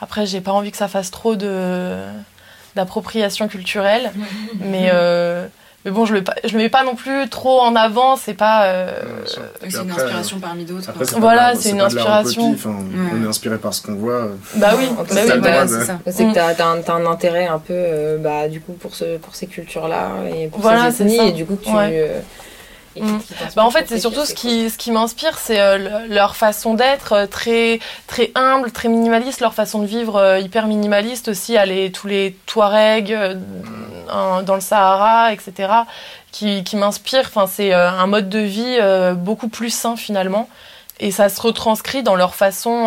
Après, 0.00 0.26
j'ai 0.26 0.40
pas 0.40 0.52
envie 0.52 0.70
que 0.70 0.76
ça 0.76 0.88
fasse 0.88 1.10
trop 1.10 1.36
de 1.36 1.96
d'appropriation 2.74 3.48
culturelle, 3.48 4.12
mais, 4.60 4.90
euh, 4.92 5.48
mais 5.84 5.90
bon, 5.92 6.04
je 6.04 6.14
le, 6.14 6.24
je 6.44 6.52
le 6.52 6.58
mets 6.58 6.68
pas 6.68 6.82
non 6.84 6.94
plus 6.96 7.28
trop 7.28 7.60
en 7.60 7.74
avant, 7.76 8.16
c'est 8.16 8.34
pas... 8.34 8.64
euh, 8.66 9.00
C'est 9.26 9.78
une 9.80 9.90
Après, 9.90 10.02
inspiration 10.02 10.38
parmi 10.40 10.64
d'autres. 10.64 10.90
Voilà, 11.18 11.54
c'est 11.54 11.70
une 11.70 11.78
pas 11.78 11.88
de 11.88 11.94
la 11.94 12.00
inspiration. 12.02 12.42
recopie, 12.50 12.60
enfin, 12.68 12.74
Ouais. 12.78 13.10
On 13.20 13.24
est 13.24 13.28
inspiré 13.28 13.58
par 13.58 13.72
ce 13.74 13.82
qu'on 13.82 13.94
voit. 13.94 14.28
bah 14.56 14.70
oui, 14.76 14.88
bah 14.96 15.04
oui, 15.62 15.68
c'est 15.68 15.84
ça. 15.84 15.98
C'est 16.06 16.24
que 16.24 16.30
Mm. 16.30 16.32
t'as 16.34 16.46
as 16.64 16.66
un, 16.68 16.80
t'as 16.82 16.94
un 16.94 17.06
intérêt 17.06 17.46
un 17.46 17.58
peu, 17.58 17.72
euh, 17.74 18.18
bah, 18.18 18.48
du 18.48 18.60
coup, 18.60 18.72
pour, 18.72 18.94
ce, 18.94 19.16
pour 19.18 19.34
ces 19.34 19.46
cultures-là 19.46 20.10
et 20.34 20.48
pour 20.48 20.60
Voilà, 20.60 20.90
ces 20.90 20.98
c'est 20.98 21.04
ethnies, 21.04 21.16
ça. 21.18 21.24
et 21.26 21.32
du 21.32 21.44
coup, 21.46 21.56
tu. 21.62 21.70
Ouais. 21.70 21.90
euh, 21.92 22.20
et 22.98 23.02
Mm. 23.02 23.20
Bah 23.56 23.64
en 23.64 23.70
fait, 23.70 23.86
c'est 23.88 23.98
surtout 24.00 24.24
ce 24.24 24.34
qui, 24.34 24.68
ce 24.70 24.76
qui 24.78 24.90
m'inspire, 24.90 25.38
c'est 25.38 25.60
euh, 25.60 25.78
le- 26.06 26.14
leur 26.14 26.36
façon 26.36 26.74
d'être 26.74 27.12
euh, 27.12 27.26
très, 27.26 27.78
très 28.06 28.30
humble, 28.34 28.70
très 28.72 28.88
minimaliste, 28.88 29.40
leur 29.40 29.54
façon 29.54 29.78
de 29.80 29.86
vivre 29.86 30.16
euh, 30.16 30.38
hyper 30.38 30.66
minimaliste 30.66 31.28
aussi. 31.28 31.56
Aller 31.56 31.90
tous 31.92 32.06
les 32.06 32.36
Touaregs 32.46 33.16
dans 34.44 34.54
le 34.54 34.60
Sahara, 34.60 35.32
etc., 35.32 35.72
qui, 36.32 36.64
qui 36.64 36.76
m'inspirent. 36.76 37.26
Enfin, 37.26 37.46
c'est 37.46 37.72
un 37.72 38.06
mode 38.06 38.28
de 38.28 38.38
vie 38.40 38.78
beaucoup 39.16 39.48
plus 39.48 39.70
sain 39.70 39.96
finalement 39.96 40.48
et 41.00 41.10
ça 41.10 41.28
se 41.28 41.40
retranscrit 41.40 42.02
dans 42.02 42.16
leur 42.16 42.34
façon, 42.34 42.86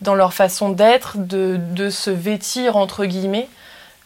dans 0.00 0.14
leur 0.14 0.32
façon 0.32 0.68
d'être, 0.70 1.18
de, 1.18 1.58
de 1.72 1.90
se 1.90 2.10
vêtir 2.10 2.76
entre 2.76 3.04
guillemets. 3.04 3.48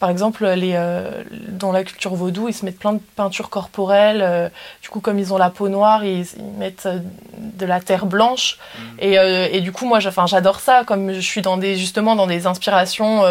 Par 0.01 0.11
exemple, 0.11 0.47
les, 0.47 0.73
euh, 0.75 1.23
dans 1.49 1.73
la 1.73 1.85
culture 1.85 2.15
vaudou, 2.15 2.49
ils 2.49 2.55
se 2.55 2.65
mettent 2.65 2.79
plein 2.79 2.95
de 2.95 3.01
peintures 3.17 3.49
corporelles. 3.49 4.23
Euh, 4.23 4.49
du 4.83 4.89
coup, 4.89 5.01
comme 5.01 5.19
ils 5.19 5.33
ont 5.33 5.39
la 5.39 5.51
peau 5.51 5.69
noire, 5.69 6.05
ils, 6.05 6.27
mettent 6.59 6.87
euh, 6.87 6.99
de 7.39 7.65
la 7.65 7.81
terre 7.81 8.07
blanche. 8.07 8.59
Mm. 8.77 8.83
Et, 8.99 9.57
et, 9.57 9.61
du 9.61 9.73
coup, 9.73 9.87
moi, 9.87 10.01
j'adore 10.01 10.61
ça. 10.61 10.83
Comme 10.85 11.13
je 11.13 11.21
suis 11.21 11.43
dans 11.43 11.57
des, 11.57 11.77
justement 11.77 12.17
dans 12.17 12.27
des 12.27 12.47
inspirations 12.47 13.23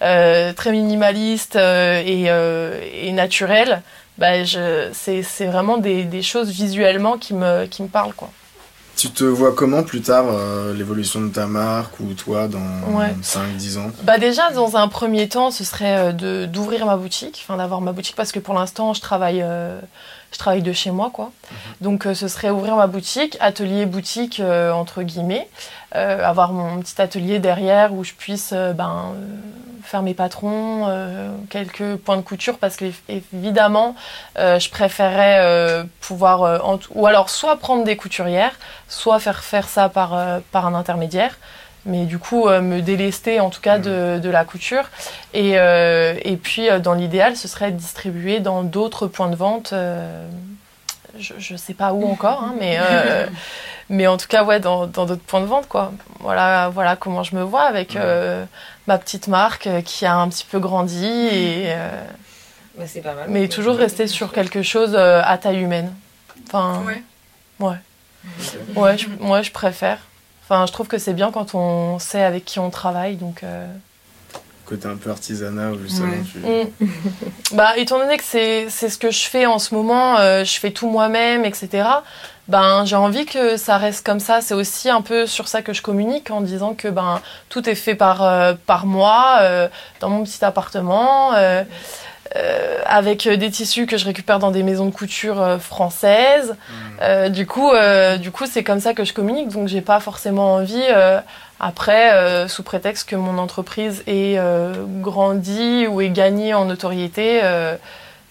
très 0.00 0.72
minimalistes 0.72 1.56
et, 1.56 2.26
et 2.26 3.12
naturelles, 3.12 3.82
bah, 4.18 4.44
c'est 4.92 5.46
vraiment 5.46 5.78
des, 5.78 6.04
des, 6.04 6.22
choses 6.22 6.50
visuellement 6.50 7.16
qui 7.16 7.34
me, 7.34 7.66
qui 7.66 7.82
me 7.82 7.88
parlent. 7.88 8.14
Quoi. 8.14 8.30
Tu 9.00 9.08
te 9.08 9.24
vois 9.24 9.54
comment 9.54 9.82
plus 9.82 10.02
tard 10.02 10.26
euh, 10.28 10.74
l'évolution 10.74 11.22
de 11.22 11.30
ta 11.30 11.46
marque 11.46 11.98
ou 12.00 12.12
toi 12.12 12.48
dans 12.48 12.58
5-10 13.22 13.78
ans? 13.78 13.90
Bah 14.02 14.18
déjà 14.18 14.50
dans 14.50 14.76
un 14.76 14.88
premier 14.88 15.26
temps 15.26 15.50
ce 15.50 15.64
serait 15.64 16.12
euh, 16.12 16.46
d'ouvrir 16.46 16.84
ma 16.84 16.98
boutique, 16.98 17.42
enfin 17.42 17.56
d'avoir 17.56 17.80
ma 17.80 17.92
boutique 17.92 18.14
parce 18.14 18.30
que 18.30 18.38
pour 18.38 18.52
l'instant 18.52 18.92
je 18.92 19.00
travaille 19.00 19.40
euh, 19.40 19.80
je 20.32 20.38
travaille 20.38 20.60
de 20.60 20.74
chez 20.74 20.90
moi, 20.90 21.08
quoi. 21.10 21.32
Mhm. 21.50 21.56
Donc, 21.80 22.06
ce 22.14 22.28
serait 22.28 22.50
ouvrir 22.50 22.76
ma 22.76 22.86
boutique, 22.86 23.38
atelier 23.40 23.84
boutique 23.84 24.40
entre 24.40 25.02
guillemets, 25.02 25.48
avoir 25.90 26.52
mon 26.52 26.78
petit 26.80 27.00
atelier 27.02 27.40
derrière 27.40 27.92
où 27.92 28.04
je 28.04 28.12
puisse 28.12 28.52
ben, 28.52 29.14
faire 29.82 30.02
mes 30.02 30.14
patrons, 30.14 30.86
quelques 31.48 31.96
points 31.96 32.16
de 32.16 32.22
couture 32.22 32.58
parce 32.58 32.76
que 32.76 32.86
évidemment, 33.08 33.94
je 34.36 34.70
préférerais 34.70 35.84
pouvoir, 36.00 36.78
ou 36.94 37.06
alors 37.06 37.30
soit 37.30 37.56
prendre 37.56 37.84
des 37.84 37.96
couturières, 37.96 38.58
soit 38.88 39.18
faire 39.18 39.42
faire 39.42 39.68
ça 39.68 39.88
par, 39.88 40.14
euh, 40.14 40.40
par 40.52 40.66
un 40.66 40.74
intermédiaire 40.74 41.38
mais 41.86 42.04
du 42.04 42.18
coup 42.18 42.46
euh, 42.46 42.60
me 42.60 42.82
délester 42.82 43.40
en 43.40 43.48
tout 43.48 43.62
cas 43.62 43.78
de, 43.78 44.18
de 44.18 44.28
la 44.28 44.44
couture. 44.44 44.90
Et, 45.32 45.58
euh, 45.58 46.14
et 46.22 46.36
puis 46.36 46.68
dans 46.82 46.92
l'idéal, 46.92 47.36
ce 47.36 47.48
serait 47.48 47.72
de 47.72 47.78
distribuer 47.78 48.40
dans 48.40 48.62
d'autres 48.62 49.06
points 49.06 49.30
de 49.30 49.36
vente. 49.36 49.72
Je 51.18 51.52
ne 51.52 51.58
sais 51.58 51.74
pas 51.74 51.92
où 51.92 52.08
encore, 52.08 52.42
hein, 52.42 52.54
mais, 52.58 52.78
mais 53.88 54.06
en 54.06 54.16
tout 54.16 54.28
cas 54.28 54.44
ouais, 54.44 54.60
dans 54.60 54.86
d'autres 54.86 55.16
points 55.16 55.40
de 55.40 55.46
vente. 55.46 55.68
Quoi. 55.68 55.92
Voilà, 56.20 56.68
voilà 56.68 56.96
comment 56.96 57.22
je 57.22 57.36
me 57.36 57.42
vois 57.42 57.62
avec 57.62 57.96
ma 58.86 58.98
petite 58.98 59.28
marque 59.28 59.68
qui 59.84 60.06
a 60.06 60.16
un 60.16 60.28
petit 60.28 60.46
peu 60.50 60.58
grandi. 60.58 61.06
Et, 61.06 61.74
pas 63.02 63.14
mal, 63.14 63.26
mais 63.28 63.48
toujours 63.48 63.76
rester 63.76 64.06
sur 64.06 64.32
quelque 64.32 64.62
chose 64.62 64.96
à 64.96 65.38
taille 65.38 65.60
humaine. 65.60 65.94
Enfin, 66.46 66.82
ouais. 66.86 67.02
ouais. 67.60 67.76
Ouais, 68.74 68.98
je, 68.98 69.08
moi 69.18 69.42
je 69.42 69.50
préfère. 69.50 69.98
Enfin, 70.44 70.66
je 70.66 70.72
trouve 70.72 70.88
que 70.88 70.98
c'est 70.98 71.14
bien 71.14 71.30
quand 71.30 71.54
on 71.54 71.98
sait 71.98 72.22
avec 72.22 72.44
qui 72.44 72.58
on 72.58 72.70
travaille, 72.70 73.16
donc. 73.16 73.42
Côté 74.70 74.86
un 74.86 74.96
peu 74.96 75.10
artisanat, 75.10 75.72
justement. 75.82 76.12
Mm. 76.36 76.86
bah, 77.56 77.76
étant 77.76 77.98
donné 77.98 78.16
que 78.16 78.22
c'est 78.22 78.68
ce 78.70 78.96
que 78.96 79.10
je 79.10 79.26
fais 79.26 79.44
en 79.44 79.58
ce 79.58 79.74
moment, 79.74 80.16
euh, 80.20 80.44
je 80.44 80.60
fais 80.60 80.70
tout 80.70 80.88
moi-même, 80.88 81.44
etc. 81.44 81.88
Ben, 82.46 82.84
j'ai 82.84 82.94
envie 82.94 83.26
que 83.26 83.56
ça 83.56 83.78
reste 83.78 84.06
comme 84.06 84.20
ça. 84.20 84.40
C'est 84.40 84.54
aussi 84.54 84.88
un 84.88 85.02
peu 85.02 85.26
sur 85.26 85.48
ça 85.48 85.62
que 85.62 85.72
je 85.72 85.82
communique 85.82 86.30
en 86.30 86.40
disant 86.40 86.74
que 86.74 86.86
ben 86.86 87.20
tout 87.48 87.68
est 87.68 87.74
fait 87.74 87.96
par 87.96 88.22
euh, 88.22 88.54
par 88.64 88.86
moi 88.86 89.38
euh, 89.40 89.68
dans 89.98 90.08
mon 90.08 90.22
petit 90.22 90.44
appartement. 90.44 91.32
Euh, 92.36 92.78
avec 92.86 93.26
euh, 93.26 93.36
des 93.36 93.50
tissus 93.50 93.86
que 93.86 93.96
je 93.96 94.04
récupère 94.04 94.38
dans 94.38 94.52
des 94.52 94.62
maisons 94.62 94.86
de 94.86 94.92
couture 94.92 95.42
euh, 95.42 95.58
françaises. 95.58 96.54
Mmh. 97.00 97.28
du 97.30 97.46
coup, 97.46 97.70
du 98.20 98.30
coup, 98.30 98.44
c'est 98.46 98.62
comme 98.62 98.80
ça 98.80 98.94
que 98.94 99.04
je 99.04 99.12
communique. 99.12 99.48
Donc, 99.48 99.68
j'ai 99.68 99.80
pas 99.80 100.00
forcément 100.00 100.54
envie. 100.54 100.82
après, 101.58 102.48
sous 102.48 102.62
prétexte 102.62 103.08
que 103.08 103.16
mon 103.16 103.38
entreprise 103.38 104.02
ait 104.06 104.38
grandi 105.00 105.86
ou 105.86 106.00
ait 106.00 106.10
gagné 106.10 106.54
en 106.54 106.66
notoriété, 106.66 107.38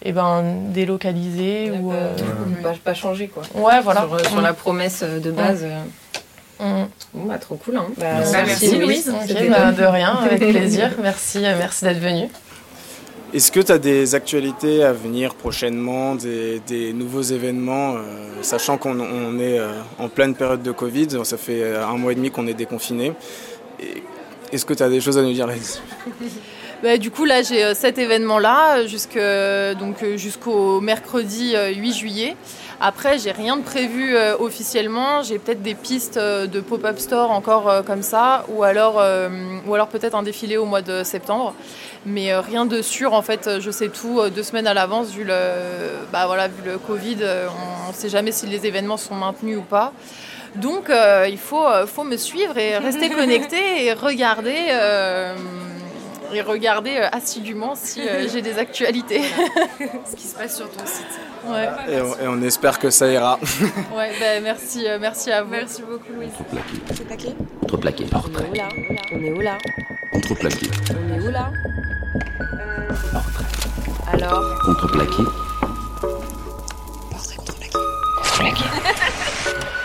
et 0.02 0.08
eh 0.08 0.12
ben 0.12 0.42
délocaliser 0.68 1.72
ou 1.72 1.92
pas, 2.62 2.72
pas, 2.82 2.94
changer 2.94 3.28
quoi. 3.28 3.42
Ouais, 3.54 3.80
voilà. 3.82 4.06
Sur, 4.08 4.30
sur 4.30 4.40
la 4.40 4.54
promesse 4.54 5.02
de 5.02 5.30
base. 5.30 5.66
Mmh. 6.60 6.64
Bon, 7.14 7.24
bah, 7.26 7.38
trop 7.38 7.56
cool. 7.56 7.76
Hein. 7.76 7.86
Bah, 7.98 8.20
merci, 8.32 8.78
Louise. 8.78 9.12
Bah, 9.50 9.72
de 9.72 9.84
rien, 9.84 10.14
avec 10.24 10.38
plaisir. 10.50 10.90
merci, 11.02 11.40
merci 11.40 11.84
d'être 11.84 12.00
venue. 12.00 12.28
Est-ce 13.32 13.52
que 13.52 13.60
tu 13.60 13.70
as 13.70 13.78
des 13.78 14.16
actualités 14.16 14.82
à 14.82 14.92
venir 14.92 15.36
prochainement, 15.36 16.16
des, 16.16 16.92
nouveaux 16.92 17.22
événements, 17.22 17.94
euh, 17.94 18.42
sachant 18.42 18.76
qu'on 18.76 19.38
est 19.38 19.58
euh, 19.58 19.68
en 20.00 20.08
pleine 20.08 20.34
période 20.34 20.64
de 20.64 20.72
Covid, 20.72 21.24
ça 21.24 21.36
fait 21.36 21.62
euh, 21.62 21.86
un 21.86 21.96
mois 21.96 22.10
et 22.10 22.16
demi 22.16 22.32
qu'on 22.32 22.48
est 22.48 22.54
déconfiné. 22.54 23.12
Est-ce 24.50 24.64
que 24.64 24.74
tu 24.74 24.82
as 24.82 24.88
des 24.88 25.00
choses 25.00 25.16
à 25.16 25.22
nous 25.22 25.32
dire 25.32 25.46
là-dessus 25.46 25.78
bah, 26.82 26.98
du 26.98 27.12
coup, 27.12 27.24
là, 27.24 27.42
j'ai 27.42 27.72
cet 27.76 27.98
événement-là 27.98 28.84
jusqu'au 28.86 30.80
mercredi 30.80 31.54
8 31.76 31.92
juillet. 31.92 32.36
Après, 32.80 33.18
j'ai 33.18 33.32
rien 33.32 33.56
de 33.58 33.62
prévu 33.62 34.16
officiellement. 34.38 35.22
J'ai 35.22 35.38
peut-être 35.38 35.62
des 35.62 35.74
pistes 35.74 36.18
de 36.18 36.60
pop-up 36.60 36.98
store 36.98 37.30
encore 37.30 37.84
comme 37.84 38.02
ça, 38.02 38.44
ou 38.48 38.62
alors, 38.62 39.02
ou 39.66 39.74
alors 39.74 39.88
peut-être 39.88 40.14
un 40.14 40.22
défilé 40.22 40.56
au 40.56 40.64
mois 40.64 40.80
de 40.80 41.04
septembre 41.04 41.54
mais 42.06 42.32
euh, 42.32 42.40
rien 42.40 42.66
de 42.66 42.82
sûr. 42.82 43.12
En 43.12 43.22
fait, 43.22 43.60
je 43.60 43.70
sais 43.70 43.88
tout 43.88 44.20
euh, 44.20 44.30
deux 44.30 44.42
semaines 44.42 44.66
à 44.66 44.74
l'avance 44.74 45.10
vu 45.10 45.24
le, 45.24 45.34
bah 46.12 46.26
voilà, 46.26 46.48
vu 46.48 46.62
le 46.64 46.78
Covid. 46.78 47.18
Euh, 47.20 47.48
on 47.86 47.88
ne 47.88 47.94
sait 47.94 48.08
jamais 48.08 48.32
si 48.32 48.46
les 48.46 48.66
événements 48.66 48.96
sont 48.96 49.14
maintenus 49.14 49.58
ou 49.58 49.62
pas. 49.62 49.92
Donc, 50.56 50.90
il 51.28 51.38
faut, 51.38 51.64
faut 51.86 52.02
me 52.02 52.16
suivre 52.16 52.58
et 52.58 52.76
rester 52.76 53.08
connecté 53.10 53.84
et 53.84 53.92
regarder 53.92 54.74
et 56.32 56.42
regarder 56.42 56.96
assidûment 57.12 57.76
si 57.76 58.00
j'ai 58.32 58.42
des 58.42 58.58
actualités. 58.58 59.22
Ce 60.10 60.16
qui 60.16 60.26
se 60.26 60.34
passe 60.34 60.56
sur 60.56 60.68
ton 60.68 60.84
site. 60.84 61.20
Ouais. 61.46 61.68
Et, 61.88 62.26
on, 62.26 62.42
espère 62.42 62.78
que 62.78 62.90
ça 62.90 63.10
ira. 63.10 63.38
ouais, 63.96 64.12
bah, 64.20 64.40
merci, 64.42 64.86
euh, 64.86 64.98
merci 65.00 65.30
à 65.30 65.42
vous. 65.42 65.50
Merci 65.50 65.82
beaucoup, 65.82 66.12
Louise. 66.14 66.30
Contreplaqué. 66.88 67.34
Contreplaqué. 67.60 68.04
Portrait. 68.04 68.50
On 69.12 69.20
est 69.22 69.32
où 69.32 69.40
là 69.40 69.58
Contreplaqué. 70.12 70.70
On 70.90 71.14
est 71.14 71.20
où 71.26 71.30
là 71.30 71.50
euh, 72.34 72.88
Portrait. 73.12 73.44
Alors 74.12 74.58
Contreplaqué. 74.64 75.22
Portrait, 77.10 77.36
contreplaqué. 77.36 77.78
Contreplaqué. 78.22 78.64